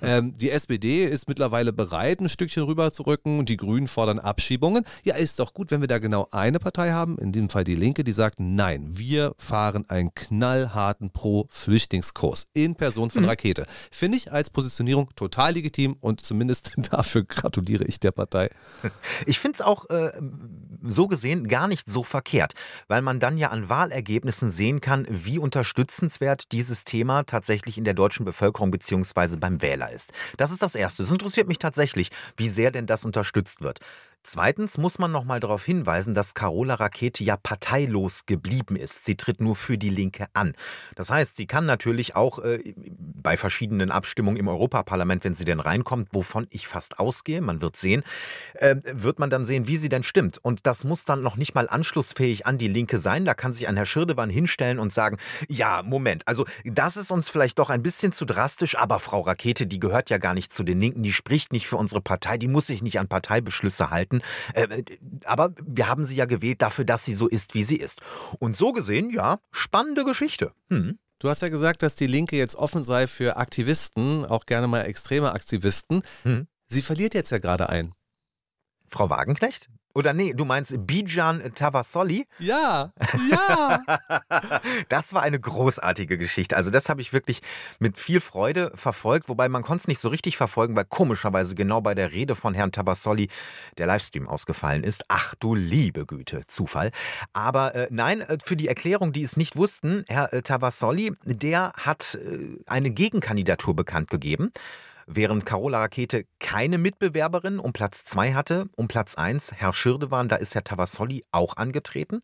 [0.00, 3.44] Ähm, die SPD ist mittlerweile bereit, ein Stückchen rüber zu rücken.
[3.44, 7.18] Die Grünen fordern Abschiebungen ja, ist doch gut, wenn wir da genau eine Partei haben,
[7.18, 13.10] in dem Fall die Linke, die sagt, nein, wir fahren einen knallharten Pro-Flüchtlingskurs in Person
[13.10, 13.28] von mhm.
[13.28, 13.66] Rakete.
[13.90, 18.50] Finde ich als Positionierung total legitim und zumindest dafür gratuliere ich der Partei.
[19.26, 20.12] Ich finde es auch äh,
[20.82, 22.54] so gesehen gar nicht so verkehrt,
[22.88, 27.94] weil man dann ja an Wahlergebnissen sehen kann, wie unterstützenswert dieses Thema tatsächlich in der
[27.94, 29.36] deutschen Bevölkerung bzw.
[29.36, 30.12] beim Wähler ist.
[30.36, 31.02] Das ist das Erste.
[31.02, 33.80] Es interessiert mich tatsächlich, wie sehr denn das unterstützt wird.
[34.22, 39.04] Zweitens muss man noch mal darauf hinweisen, dass Carola Rakete ja parteilos geblieben ist.
[39.04, 40.54] Sie tritt nur für die Linke an.
[40.96, 45.60] Das heißt, sie kann natürlich auch äh, bei verschiedenen Abstimmungen im Europaparlament, wenn sie denn
[45.60, 48.02] reinkommt, wovon ich fast ausgehe, man wird sehen,
[48.54, 50.38] äh, wird man dann sehen, wie sie denn stimmt.
[50.42, 53.24] Und das muss dann noch nicht mal anschlussfähig an die Linke sein.
[53.24, 57.28] Da kann sich ein Herr Schirdewan hinstellen und sagen, ja, Moment, also das ist uns
[57.28, 60.64] vielleicht doch ein bisschen zu drastisch, aber Frau Rakete, die gehört ja gar nicht zu
[60.64, 64.05] den Linken, die spricht nicht für unsere Partei, die muss sich nicht an Parteibeschlüsse halten.
[64.10, 64.20] Minuten.
[64.54, 64.82] Äh,
[65.24, 68.00] aber wir haben sie ja gewählt dafür, dass sie so ist, wie sie ist.
[68.38, 70.52] Und so gesehen, ja, spannende Geschichte.
[70.70, 70.98] Hm.
[71.18, 74.82] Du hast ja gesagt, dass die Linke jetzt offen sei für Aktivisten, auch gerne mal
[74.82, 76.02] extreme Aktivisten.
[76.22, 76.46] Hm.
[76.68, 77.92] Sie verliert jetzt ja gerade ein.
[78.88, 79.68] Frau Wagenknecht?
[79.96, 82.26] Oder nee, du meinst Bijan Tavassoli?
[82.38, 82.92] Ja,
[83.30, 83.82] ja.
[84.90, 86.54] das war eine großartige Geschichte.
[86.54, 87.40] Also das habe ich wirklich
[87.78, 91.80] mit viel Freude verfolgt, wobei man konnte es nicht so richtig verfolgen, weil komischerweise genau
[91.80, 93.30] bei der Rede von Herrn Tavassoli
[93.78, 95.04] der Livestream ausgefallen ist.
[95.08, 96.90] Ach du liebe Güte, Zufall.
[97.32, 101.72] Aber äh, nein, äh, für die Erklärung, die es nicht wussten, Herr äh, Tavassoli, der
[101.74, 104.52] hat äh, eine Gegenkandidatur bekannt gegeben.
[105.08, 110.34] Während Carola Rakete keine Mitbewerberin um Platz 2 hatte, um Platz 1 Herr Schirdewan, da
[110.34, 112.20] ist Herr Tavassoli auch angetreten.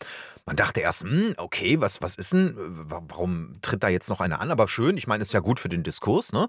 [0.47, 4.41] Man dachte erst, hm, okay, was, was ist denn, warum tritt da jetzt noch einer
[4.41, 4.51] an?
[4.51, 6.49] Aber schön, ich meine, ist ja gut für den Diskurs, ne?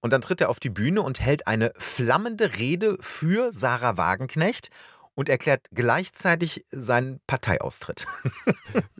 [0.00, 4.70] Und dann tritt er auf die Bühne und hält eine flammende Rede für Sarah Wagenknecht
[5.14, 8.06] und erklärt gleichzeitig seinen Parteiaustritt.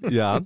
[0.09, 0.41] Ja,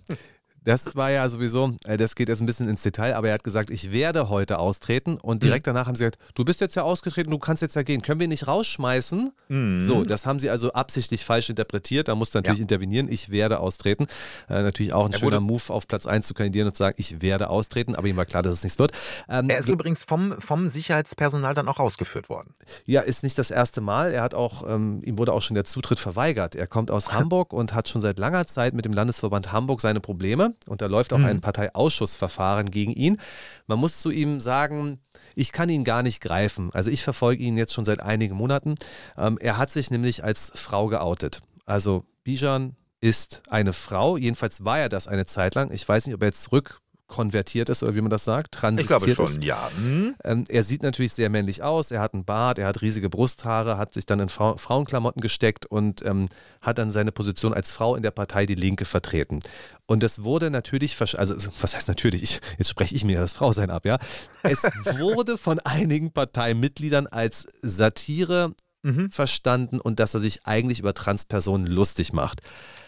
[0.64, 3.44] Das war ja sowieso, äh, das geht jetzt ein bisschen ins Detail, aber er hat
[3.44, 6.82] gesagt, ich werde heute austreten und direkt danach haben sie gesagt, du bist jetzt ja
[6.82, 8.00] ausgetreten, du kannst jetzt ja gehen.
[8.02, 9.30] Können wir ihn nicht rausschmeißen?
[9.48, 9.80] Mhm.
[9.82, 12.08] So, das haben sie also absichtlich falsch interpretiert.
[12.08, 12.62] Da musste natürlich Ja.
[12.62, 13.08] intervenieren.
[13.10, 14.06] Ich werde austreten.
[14.48, 16.94] Äh, natürlich auch ein Er schöner Move, auf Platz 1 zu kandidieren und zu sagen,
[16.98, 18.92] ich werde austreten, aber ihm war klar, dass es nichts wird.
[19.28, 22.54] Ähm, Er ist übrigens vom, vom Sicherheitspersonal dann auch rausgeführt worden.
[22.86, 24.12] ja, ist nicht das erste Mal.
[24.12, 26.54] Er hat auch, ähm, ihm wurde auch schon der Zutritt verweigert.
[26.54, 30.00] Er kommt aus Hamburg und hat schon seit langer Zeit mit dem Landesverband Hamburg seine
[30.00, 30.53] Probleme.
[30.66, 31.24] Und da läuft auch Mhm.
[31.26, 33.18] ein Parteiausschussverfahren gegen ihn.
[33.66, 35.00] Man muss zu ihm sagen,
[35.34, 36.70] ich kann ihn gar nicht greifen.
[36.72, 38.74] Also ich verfolge ihn jetzt schon seit einigen Monaten.
[39.16, 41.40] Ähm, er hat sich nämlich als Frau geoutet.
[41.66, 44.16] Also Bijan ist eine Frau.
[44.16, 45.70] Jedenfalls war er das eine Zeit lang.
[45.72, 48.54] Ich weiß nicht, ob er jetzt zurückkonvertiert ist oder wie man das sagt.
[48.54, 49.34] Ich Transitiert glaube ist.
[49.34, 49.70] schon, ja.
[49.76, 50.14] Hm?
[50.24, 53.76] Ähm, er sieht natürlich sehr männlich aus, er hat einen Bart, er hat riesige Brusthaare,
[53.76, 56.26] hat sich dann in Frau Frauenklamotten gesteckt und ähm,
[56.62, 59.40] hat dann seine Position als Frau in der Partei Die Linke vertreten.
[59.86, 63.70] Und das wurde natürlich, also was heißt natürlich, ich, jetzt spreche ich mir das Frausein
[63.70, 63.98] ab, ja.
[64.42, 64.62] Es
[64.98, 68.54] wurde von einigen Parteimitgliedern als Satire
[68.84, 69.10] Mhm.
[69.10, 72.42] verstanden und dass er sich eigentlich über Transpersonen lustig macht.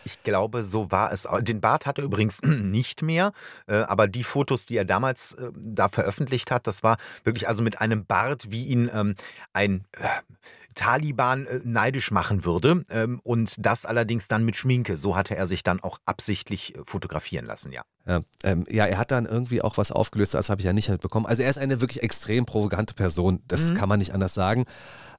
[0.05, 1.27] Ich glaube, so war es.
[1.41, 3.33] Den Bart hat er übrigens nicht mehr,
[3.67, 7.63] äh, aber die Fotos, die er damals äh, da veröffentlicht hat, das war wirklich also
[7.63, 9.15] mit einem Bart, wie ihn ähm,
[9.55, 10.07] ein äh,
[10.77, 12.85] Taliban äh, neidisch machen würde.
[12.91, 14.97] Ähm, und das allerdings dann mit Schminke.
[14.97, 17.83] So hatte er sich dann auch absichtlich äh, fotografieren lassen, ja.
[18.07, 20.89] Ja, ähm, ja, er hat dann irgendwie auch was aufgelöst, das habe ich ja nicht
[20.89, 21.27] mitbekommen.
[21.27, 24.65] Also er ist eine wirklich extrem provokante Person, das kann man nicht anders sagen.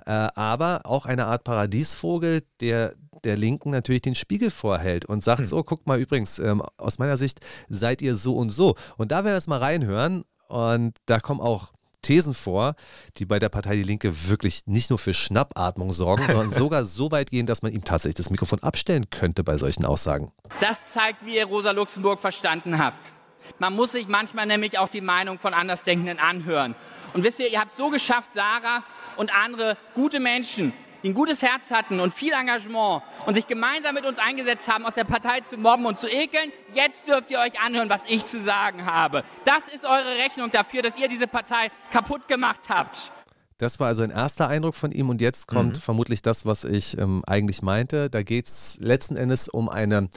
[0.06, 5.48] Äh, aber auch eine Art Paradiesvogel, der der Linken natürlich den Spiegel vorhält und sagt
[5.48, 8.76] so, guckt mal übrigens, ähm, aus meiner Sicht seid ihr so und so.
[8.96, 12.76] Und da werden wir jetzt mal reinhören und da kommen auch Thesen vor,
[13.18, 17.12] die bei der Partei Die Linke wirklich nicht nur für Schnappatmung sorgen, sondern sogar so
[17.12, 20.32] weit gehen, dass man ihm tatsächlich das Mikrofon abstellen könnte bei solchen Aussagen.
[20.60, 23.12] Das zeigt, wie ihr Rosa Luxemburg verstanden habt.
[23.60, 26.76] Man muss sich manchmal nämlich auch die Meinung von Andersdenkenden anhören.
[27.14, 28.84] Und wisst ihr, ihr habt so geschafft, Sarah
[29.16, 30.74] und andere gute Menschen,
[31.08, 34.86] die ein gutes Herz hatten und viel Engagement und sich gemeinsam mit uns eingesetzt haben,
[34.86, 36.52] aus der Partei zu mobben und zu ekeln.
[36.74, 39.24] Jetzt dürft ihr euch anhören, was ich zu sagen habe.
[39.46, 43.14] Das ist eure Rechnung dafür, dass ihr diese Partei kaputt gemacht habt.
[43.58, 46.98] Das war also ein erster Eindruck von ihm und jetzt kommt vermutlich das, was ich
[46.98, 48.10] ähm, eigentlich meinte.
[48.10, 50.10] Da geht es letzten Endes um eine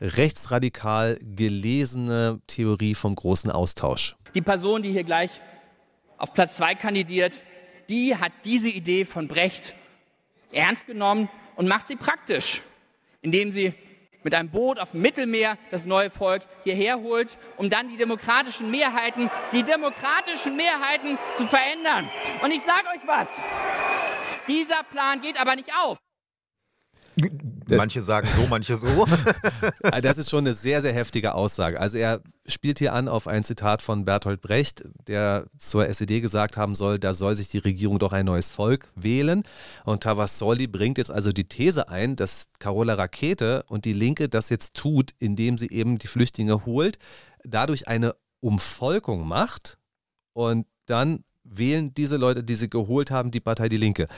[0.00, 4.16] rechtsradikal gelesene Theorie vom großen Austausch.
[4.34, 5.30] Die Person, die hier gleich
[6.18, 7.32] auf Platz zwei kandidiert,
[7.88, 9.74] die hat diese Idee von Brecht
[10.56, 12.62] ernst genommen und macht sie praktisch,
[13.22, 13.74] indem sie
[14.22, 18.72] mit einem Boot auf dem Mittelmeer das neue Volk hierher holt, um dann die demokratischen
[18.72, 22.08] Mehrheiten, die demokratischen Mehrheiten zu verändern.
[22.42, 23.28] Und ich sage euch was,
[24.48, 25.98] dieser Plan geht aber nicht auf.
[27.68, 28.86] Manche sagen so, manche so.
[28.86, 31.80] Also Das ist schon eine sehr, sehr heftige Aussage.
[31.80, 36.56] Also er spielt hier an auf ein Zitat von Bertolt Brecht, der zur SED gesagt
[36.56, 39.42] haben soll, da soll sich die Regierung doch ein neues Volk wählen.
[39.84, 44.48] Und Tavassoli bringt jetzt also die These ein, dass Carola Rakete und die Linke das
[44.48, 46.98] jetzt tut, indem sie eben die Flüchtlinge holt,
[47.44, 49.78] dadurch eine Umvolkung macht
[50.32, 54.08] und dann wählen diese Leute, die sie geholt haben, die Partei Die Linke.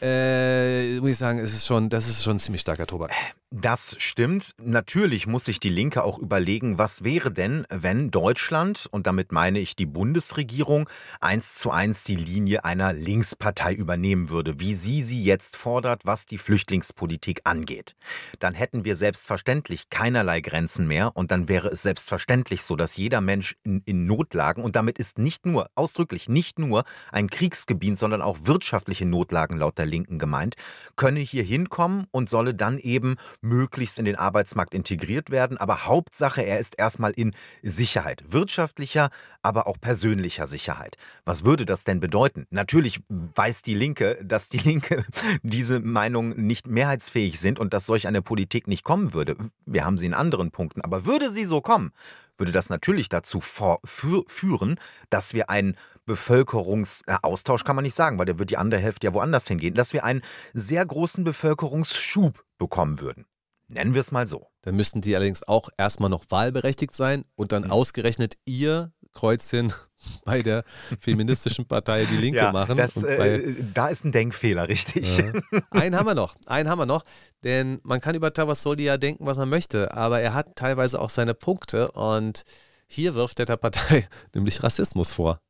[0.00, 3.10] Äh, muss ich sagen, es ist schon, das ist schon ein ziemlich starker Tobak.
[3.50, 4.50] Das stimmt.
[4.62, 9.58] Natürlich muss sich die Linke auch überlegen, was wäre denn, wenn Deutschland, und damit meine
[9.58, 10.90] ich die Bundesregierung,
[11.22, 16.26] eins zu eins die Linie einer Linkspartei übernehmen würde, wie sie sie jetzt fordert, was
[16.26, 17.96] die Flüchtlingspolitik angeht.
[18.38, 23.22] Dann hätten wir selbstverständlich keinerlei Grenzen mehr und dann wäre es selbstverständlich so, dass jeder
[23.22, 28.20] Mensch in, in Notlagen, und damit ist nicht nur, ausdrücklich nicht nur ein Kriegsgebiet, sondern
[28.20, 30.54] auch wirtschaftliche Notlagen laut der Linken gemeint,
[30.96, 35.58] könne hier hinkommen und solle dann eben möglichst in den Arbeitsmarkt integriert werden.
[35.58, 39.10] Aber Hauptsache, er ist erstmal in Sicherheit, wirtschaftlicher,
[39.42, 40.96] aber auch persönlicher Sicherheit.
[41.24, 42.46] Was würde das denn bedeuten?
[42.50, 45.04] Natürlich weiß die Linke, dass die Linke
[45.42, 49.36] diese Meinung nicht mehrheitsfähig sind und dass solch eine Politik nicht kommen würde.
[49.66, 50.82] Wir haben sie in anderen Punkten.
[50.82, 51.92] Aber würde sie so kommen,
[52.36, 54.78] würde das natürlich dazu führen,
[55.10, 55.76] dass wir einen
[56.08, 59.92] Bevölkerungsaustausch, kann man nicht sagen, weil der wird die andere Hälfte ja woanders hingehen, dass
[59.92, 63.26] wir einen sehr großen Bevölkerungsschub bekommen würden.
[63.68, 64.48] Nennen wir es mal so.
[64.62, 69.72] Dann müssten die allerdings auch erstmal noch wahlberechtigt sein und dann ausgerechnet ihr Kreuzchen
[70.24, 70.64] bei der
[71.00, 72.78] feministischen Partei Die Linke machen.
[72.78, 75.18] Das, äh, da ist ein Denkfehler, richtig.
[75.18, 75.32] Ja.
[75.70, 77.04] Einen haben wir noch, einen haben wir noch,
[77.44, 81.10] denn man kann über Tavassoli ja denken, was man möchte, aber er hat teilweise auch
[81.10, 82.44] seine Punkte und
[82.86, 85.40] hier wirft er der Partei nämlich Rassismus vor.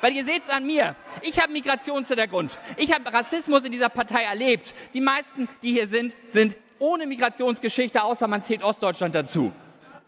[0.00, 0.94] Weil ihr seht es an mir.
[1.22, 2.58] Ich habe Migrationshintergrund.
[2.76, 4.74] Ich habe Rassismus in dieser Partei erlebt.
[4.94, 9.52] Die meisten, die hier sind, sind ohne Migrationsgeschichte, außer man zählt Ostdeutschland dazu.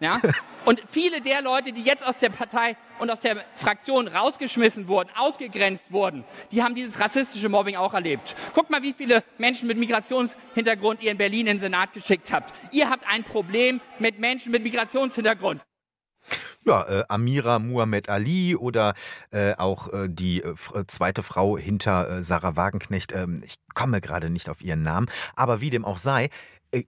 [0.00, 0.20] Ja?
[0.64, 5.08] Und viele der Leute, die jetzt aus der Partei und aus der Fraktion rausgeschmissen wurden,
[5.16, 8.36] ausgegrenzt wurden, die haben dieses rassistische Mobbing auch erlebt.
[8.52, 12.54] Guckt mal, wie viele Menschen mit Migrationshintergrund ihr in Berlin in den Senat geschickt habt.
[12.72, 15.62] Ihr habt ein Problem mit Menschen mit Migrationshintergrund.
[16.66, 18.94] Ja, äh, Amira Muhammad Ali oder
[19.30, 20.54] äh, auch äh, die äh,
[20.86, 23.12] zweite Frau hinter äh, Sarah Wagenknecht.
[23.12, 25.06] Ähm, ich komme gerade nicht auf ihren Namen,
[25.36, 26.28] aber wie dem auch sei, äh,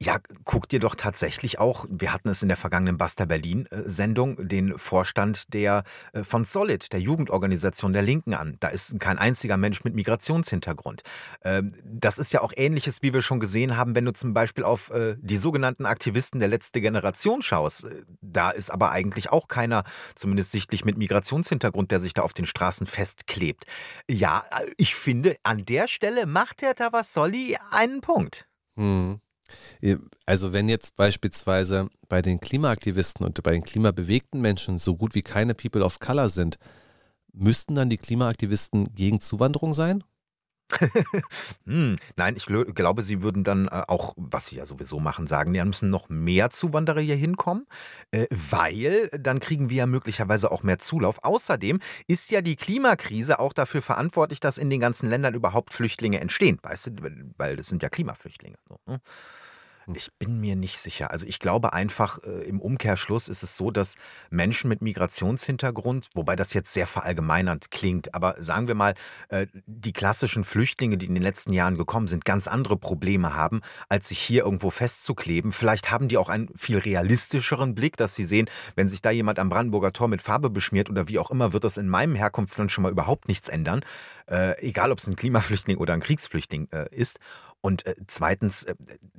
[0.01, 4.45] ja, guck dir doch tatsächlich auch, wir hatten es in der vergangenen Basta Berlin-Sendung, äh,
[4.47, 8.57] den Vorstand der äh, von Solid, der Jugendorganisation der Linken an.
[8.61, 11.03] Da ist kein einziger Mensch mit Migrationshintergrund.
[11.45, 14.65] Ähm, das ist ja auch ähnliches, wie wir schon gesehen haben, wenn du zum Beispiel
[14.65, 17.87] auf die sogenannten Aktivisten der letzte Generation schaust.
[18.21, 22.47] Da ist aber eigentlich auch keiner, zumindest sichtlich mit Migrationshintergrund, der sich da auf den
[22.47, 23.65] Straßen festklebt.
[24.09, 24.45] Ja,
[24.77, 28.47] ich finde, an der Stelle macht der Tavassoli einen Punkt.
[28.77, 29.21] Hm.
[30.27, 35.23] Also wenn jetzt beispielsweise bei den Klimaaktivisten und bei den klimabewegten Menschen so gut wie
[35.23, 36.59] keine People of Color sind,
[37.33, 40.05] müssten dann die Klimaaktivisten gegen Zuwanderung sein?
[41.67, 45.55] Hm, nein, ich glaube, sie würden dann äh, auch, was sie ja sowieso machen, sagen,
[45.55, 47.67] ja, müssen noch mehr Zuwanderer hier hinkommen,
[48.11, 51.25] äh, weil dann kriegen wir ja möglicherweise auch mehr Zulauf.
[51.25, 56.21] Außerdem ist ja die Klimakrise auch dafür verantwortlich, dass in den ganzen Ländern überhaupt Flüchtlinge
[56.21, 56.93] entstehen, weißt du,
[57.37, 58.57] weil das sind ja Klimaflüchtlinge.
[58.69, 59.01] So, ne?
[59.87, 59.95] Hm.
[59.97, 61.11] Ich bin mir nicht sicher.
[61.11, 63.95] Also ich glaube einfach, äh, im Umkehrschluss ist es so, dass
[64.31, 68.95] Menschen mit Migrationshintergrund, wobei das jetzt sehr verallgemeinernd klingt, aber sagen wir mal,
[69.29, 73.61] äh, die klassischen Flüchtlinge, die in den letzten Jahren gekommen sind, ganz andere Probleme haben,
[73.89, 75.53] als sich hier irgendwo festzukleben.
[75.53, 79.39] Vielleicht haben die auch einen viel realistischeren Blick, dass sie sehen, wenn sich da jemand
[79.39, 82.71] am Brandenburger Tor mit Farbe beschmiert oder wie auch immer, wird das in meinem Herkunftsland
[82.71, 83.85] schon mal überhaupt nichts ändern.
[84.27, 87.19] Äh, egal, ob es ein Klimaflüchtling oder ein Kriegsflüchtling äh, ist.
[87.63, 88.75] Und äh, zweitens, äh,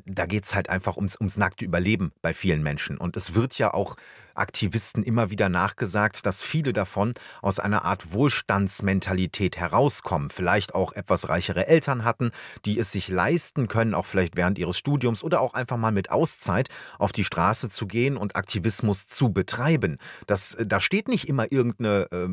[0.05, 2.97] da geht es halt einfach ums, ums nackte Überleben bei vielen Menschen.
[2.97, 3.95] Und es wird ja auch
[4.35, 11.29] Aktivisten immer wieder nachgesagt, dass viele davon aus einer Art Wohlstandsmentalität herauskommen, vielleicht auch etwas
[11.29, 12.31] reichere Eltern hatten,
[12.65, 16.11] die es sich leisten können, auch vielleicht während ihres Studiums oder auch einfach mal mit
[16.11, 16.69] Auszeit
[16.99, 19.97] auf die Straße zu gehen und Aktivismus zu betreiben.
[20.27, 22.27] Das, da steht nicht immer irgendeine äh,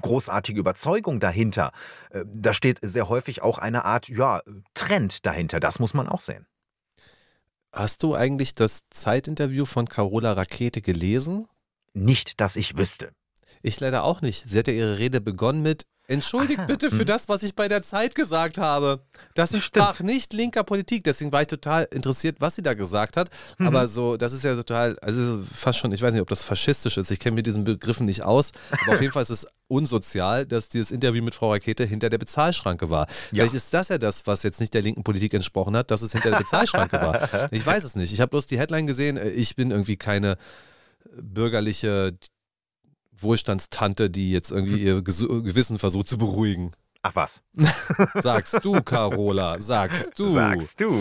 [0.00, 1.72] großartige Überzeugung dahinter.
[2.10, 4.42] Äh, da steht sehr häufig auch eine Art ja,
[4.74, 5.60] Trend dahinter.
[5.60, 6.46] Das muss man auch sehen.
[7.74, 11.48] Hast du eigentlich das Zeitinterview von Carola Rakete gelesen?
[11.94, 13.12] Nicht, dass ich wüsste.
[13.62, 14.44] Ich leider auch nicht.
[14.46, 16.66] Sie hat ja ihre Rede begonnen mit Entschuldigt Aha.
[16.66, 17.06] bitte für hm.
[17.06, 19.00] das, was ich bei der Zeit gesagt habe.
[19.34, 21.04] Das entsprach nicht linker Politik.
[21.04, 23.30] Deswegen war ich total interessiert, was sie da gesagt hat.
[23.58, 23.68] Mhm.
[23.68, 26.98] Aber so, das ist ja total, also fast schon, ich weiß nicht, ob das faschistisch
[26.98, 27.10] ist.
[27.10, 28.52] Ich kenne mit diesen Begriffen nicht aus.
[28.82, 32.18] Aber auf jeden Fall ist es unsozial, dass dieses Interview mit Frau Rakete hinter der
[32.18, 33.06] Bezahlschranke war.
[33.06, 33.14] Ja.
[33.30, 36.12] Vielleicht ist das ja das, was jetzt nicht der linken Politik entsprochen hat, dass es
[36.12, 37.28] hinter der Bezahlschranke war.
[37.50, 38.12] Ich weiß es nicht.
[38.12, 39.18] Ich habe bloß die Headline gesehen.
[39.34, 40.36] Ich bin irgendwie keine
[41.16, 42.12] bürgerliche
[43.22, 46.72] Wohlstandstante, die jetzt irgendwie ihr Gewissen versucht zu beruhigen.
[47.04, 47.42] Ach was.
[48.14, 50.28] Sagst du, Carola, sagst du.
[50.28, 50.96] Sagst du.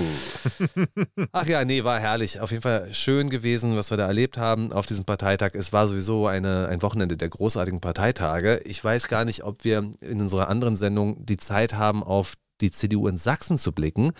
[1.31, 2.39] Ach ja, nee, war herrlich.
[2.39, 5.51] Auf jeden Fall schön gewesen, was wir da erlebt haben auf diesem Parteitag.
[5.53, 8.61] Es war sowieso eine, ein Wochenende der großartigen Parteitage.
[8.65, 12.71] Ich weiß gar nicht, ob wir in unserer anderen Sendung die Zeit haben, auf die
[12.71, 14.13] CDU in Sachsen zu blicken.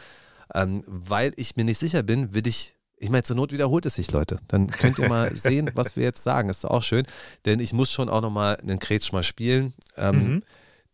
[0.53, 3.95] Ähm, weil ich mir nicht sicher bin, will ich ich meine, zur Not wiederholt es
[3.95, 4.37] sich, Leute.
[4.47, 6.49] Dann könnt ihr mal sehen, was wir jetzt sagen.
[6.49, 7.05] Ist auch schön.
[7.45, 9.73] Denn ich muss schon auch nochmal einen Kretsch mal spielen.
[9.97, 10.43] Ähm, mhm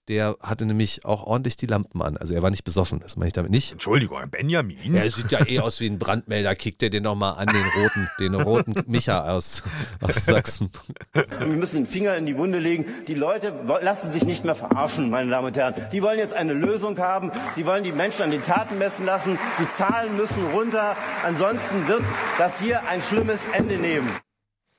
[0.08, 2.18] der hatte nämlich auch ordentlich die Lampen an.
[2.18, 3.74] Also er war nicht besoffen, das meine ich damit nicht.
[3.74, 4.96] Entschuldigung, Benjamin.
[4.96, 6.56] Er sieht ja eh aus wie ein Brandmelder.
[6.56, 9.64] Kickt er den nochmal an, den roten, den roten Micha aus,
[10.02, 10.72] aus Sachsen.
[11.14, 12.86] Wir müssen den Finger in die Wunde legen.
[13.08, 15.76] Die Leute lassen sich nicht mehr verarschen, meine Damen und Herren.
[15.92, 17.32] Die wollen jetzt eine Lösung haben.
[17.56, 19.38] Sie wollen die Menschen an den Taten messen lassen.
[19.60, 20.96] Die Zahlen müssen runter.
[21.26, 22.04] Ansonsten wird
[22.38, 24.10] das hier ein schlimmes Ende nehmen.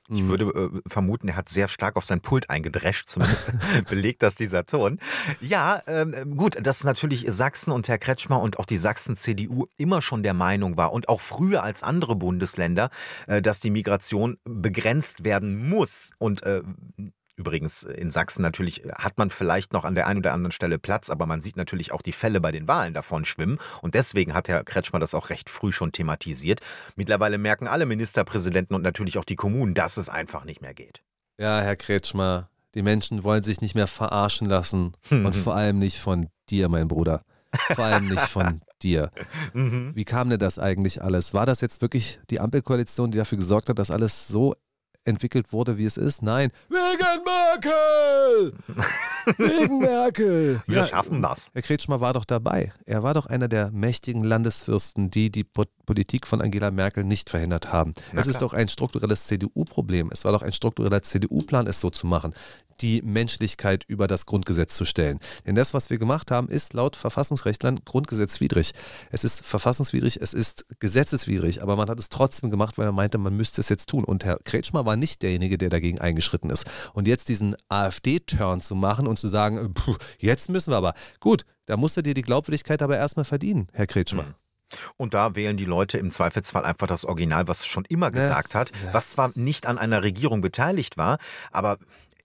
[0.09, 0.27] Ich mhm.
[0.29, 3.51] würde äh, vermuten, er hat sehr stark auf sein Pult eingedrescht, zumindest
[3.89, 4.99] belegt das dieser Ton.
[5.39, 10.23] Ja, ähm, gut, dass natürlich Sachsen und Herr Kretschmer und auch die Sachsen-CDU immer schon
[10.23, 12.89] der Meinung war und auch früher als andere Bundesländer,
[13.27, 16.11] äh, dass die Migration begrenzt werden muss.
[16.17, 16.63] Und äh,
[17.39, 20.51] Übrigens, äh, in Sachsen natürlich äh, hat man vielleicht noch an der einen oder anderen
[20.51, 23.59] Stelle Platz, aber man sieht natürlich auch die Fälle bei den Wahlen davon schwimmen.
[23.81, 26.59] Und deswegen hat Herr Kretschmer das auch recht früh schon thematisiert.
[26.97, 31.01] Mittlerweile merken alle Ministerpräsidenten und natürlich auch die Kommunen, dass es einfach nicht mehr geht.
[31.37, 34.91] Ja, Herr Kretschmer, die Menschen wollen sich nicht mehr verarschen lassen.
[35.09, 37.21] und vor allem nicht von dir, mein Bruder.
[37.73, 39.11] Vor allem nicht von dir.
[39.53, 39.91] Mhm.
[39.95, 41.33] Wie kam denn das eigentlich alles?
[41.33, 44.55] War das jetzt wirklich die Ampelkoalition, die dafür gesorgt hat, dass alles so
[45.05, 46.21] entwickelt wurde, wie es ist.
[46.21, 48.53] Nein, wegen Merkel!
[49.37, 50.61] Wegen Merkel.
[50.67, 51.49] Wir schaffen das.
[51.53, 52.71] Herr Kretschmer war doch dabei.
[52.85, 57.29] Er war doch einer der mächtigen Landesfürsten, die die Po- Politik von Angela Merkel nicht
[57.29, 57.93] verhindert haben.
[58.13, 58.49] Na es ist klar.
[58.49, 60.09] doch ein strukturelles CDU-Problem.
[60.11, 62.33] Es war doch ein struktureller CDU-Plan, es so zu machen,
[62.81, 65.19] die Menschlichkeit über das Grundgesetz zu stellen.
[65.45, 68.73] Denn das, was wir gemacht haben, ist laut Verfassungsrechtlern grundgesetzwidrig.
[69.11, 73.17] Es ist verfassungswidrig, es ist gesetzeswidrig, aber man hat es trotzdem gemacht, weil man meinte,
[73.17, 74.03] man müsste es jetzt tun.
[74.03, 76.65] Und Herr Kretschmer war nicht derjenige, der dagegen eingeschritten ist.
[76.93, 80.93] Und jetzt diesen AfD-Turn zu machen und zu sagen, puh, jetzt müssen wir aber.
[81.19, 84.35] Gut, da musst du dir die Glaubwürdigkeit aber erstmal verdienen, Herr Kretschmer.
[84.97, 88.71] Und da wählen die Leute im Zweifelsfall einfach das Original, was schon immer gesagt hat,
[88.91, 91.17] was zwar nicht an einer Regierung beteiligt war,
[91.51, 91.77] aber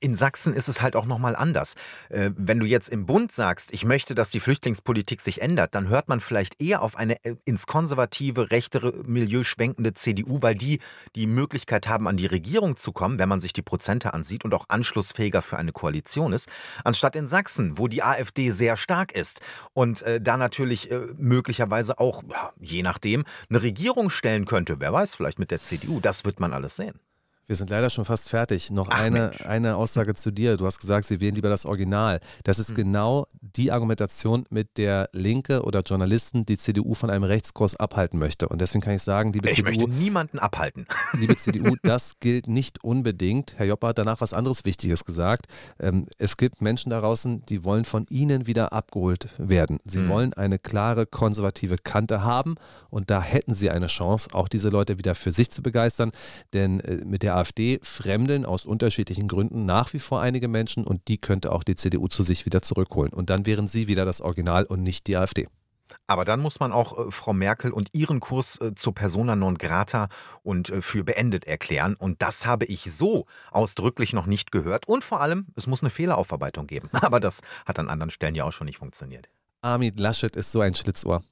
[0.04, 1.76] in Sachsen ist es halt auch nochmal anders.
[2.10, 5.88] Äh, wenn du jetzt im Bund sagst, ich möchte, dass die Flüchtlingspolitik sich ändert, dann
[5.88, 10.80] hört man vielleicht eher auf eine äh, ins konservative, rechtere Milieu schwenkende CDU, weil die
[11.16, 14.52] die Möglichkeit haben, an die Regierung zu kommen, wenn man sich die Prozente ansieht und
[14.52, 16.50] auch anschlussfähiger für eine Koalition ist,
[16.84, 19.40] anstatt in Sachsen, wo die AfD sehr stark ist
[19.72, 22.22] und äh, da natürlich möglicherweise auch,
[22.60, 24.80] je nachdem, eine Regierung stellen könnte.
[24.80, 26.00] Wer weiß, vielleicht mit der CDU.
[26.00, 27.00] Das wird man alles sehen.
[27.46, 28.70] Wir sind leider schon fast fertig.
[28.70, 29.42] Noch Ach, eine, Mensch.
[29.46, 30.56] eine Aussage zu dir.
[30.56, 32.20] Du hast gesagt, sie wählen lieber das Original.
[32.42, 37.76] Das ist genau die Argumentation, mit der Linke oder Journalisten die CDU von einem Rechtskurs
[37.76, 38.48] abhalten möchte.
[38.48, 40.86] Und deswegen kann ich sagen, liebe Ich möchte CDU, niemanden abhalten.
[41.12, 43.54] liebe CDU, das gilt nicht unbedingt.
[43.58, 45.46] Herr Jopper hat danach was anderes Wichtiges gesagt.
[45.78, 49.80] Ähm, es gibt Menschen da draußen, die wollen von Ihnen wieder abgeholt werden.
[49.84, 50.08] Sie Mhm.
[50.08, 52.54] wollen eine klare konservative Kante haben
[52.90, 56.10] und da hätten Sie eine Chance, auch diese Leute wieder für sich zu begeistern.
[56.52, 61.08] Denn äh, mit der AfD fremdeln aus unterschiedlichen Gründen nach wie vor einige Menschen und
[61.08, 63.12] die könnte auch die CDU zu sich wieder zurückholen.
[63.12, 65.48] Und dann wären Sie wieder das Original und nicht die AfD.
[66.06, 69.56] Aber dann muss man auch äh, Frau Merkel und ihren Kurs äh, zur Persona non
[69.56, 70.08] grata
[70.42, 71.94] und äh, für beendet erklären.
[71.94, 74.86] Und das habe ich so ausdrücklich noch nicht gehört.
[74.86, 76.88] Und vor allem, es muss eine Fehleraufarbeitung geben.
[76.92, 79.28] Aber das hat an anderen Stellen ja auch schon nicht funktioniert.
[79.62, 81.22] Armin Laschet ist so ein Schlitzohr.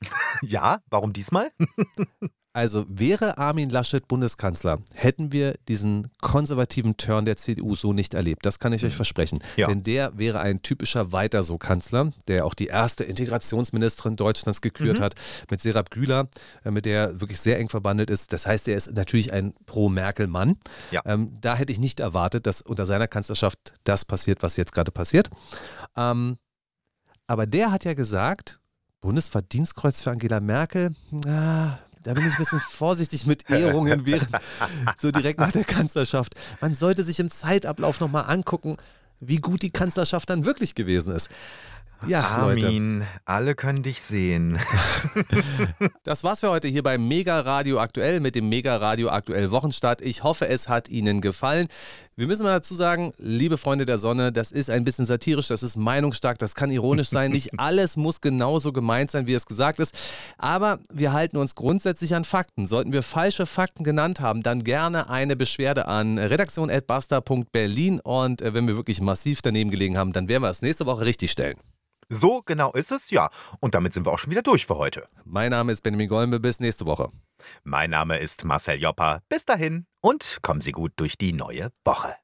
[0.42, 1.50] Ja, warum diesmal?
[2.56, 8.46] Also wäre Armin Laschet Bundeskanzler, hätten wir diesen konservativen Turn der CDU so nicht erlebt.
[8.46, 9.40] Das kann ich euch versprechen.
[9.56, 9.66] Ja.
[9.66, 15.00] Denn der wäre ein typischer Weiter so Kanzler, der auch die erste Integrationsministerin Deutschlands gekürt
[15.00, 15.02] Mhm.
[15.02, 15.14] hat,
[15.50, 16.28] mit Serap Güler,
[16.64, 18.32] äh, mit der er wirklich sehr eng verbandelt ist.
[18.32, 20.56] Das heißt, er ist natürlich ein Pro-Merkel-Mann.
[20.92, 21.02] Ja.
[21.04, 24.92] Ähm, da hätte ich nicht erwartet, dass unter seiner Kanzlerschaft das passiert, was jetzt gerade
[24.92, 25.28] passiert.
[25.94, 26.38] Ähm,
[27.26, 28.60] aber der hat ja gesagt,
[29.02, 34.28] Bundesverdienstkreuz für Angela Merkel, na, da bin ich ein bisschen vorsichtig mit Ehrungen während
[34.98, 36.34] so direkt nach der Kanzlerschaft.
[36.60, 38.76] Man sollte sich im Zeitablauf nochmal angucken,
[39.18, 41.30] wie gut die Kanzlerschaft dann wirklich gewesen ist.
[42.06, 42.66] Ja, Leute.
[42.66, 44.58] Armin, alle können dich sehen.
[46.04, 50.00] Das war's für heute hier beim Mega Radio Aktuell mit dem Mega Radio Aktuell Wochenstart.
[50.00, 51.68] Ich hoffe, es hat Ihnen gefallen.
[52.14, 55.62] Wir müssen mal dazu sagen, liebe Freunde der Sonne, das ist ein bisschen satirisch, das
[55.62, 57.32] ist meinungsstark, das kann ironisch sein.
[57.32, 59.94] Nicht alles muss genauso gemeint sein, wie es gesagt ist.
[60.38, 62.66] Aber wir halten uns grundsätzlich an Fakten.
[62.66, 68.00] Sollten wir falsche Fakten genannt haben, dann gerne eine Beschwerde an redaktion.basta.berlin.
[68.00, 71.04] Und äh, wenn wir wirklich massiv daneben gelegen haben, dann werden wir es nächste Woche
[71.04, 71.56] richtig stellen.
[72.08, 73.30] So genau ist es, ja.
[73.60, 75.08] Und damit sind wir auch schon wieder durch für heute.
[75.24, 77.10] Mein Name ist Benjamin Golme, bis nächste Woche.
[77.64, 79.22] Mein Name ist Marcel Joppa.
[79.28, 82.14] Bis dahin und kommen Sie gut durch die neue Woche.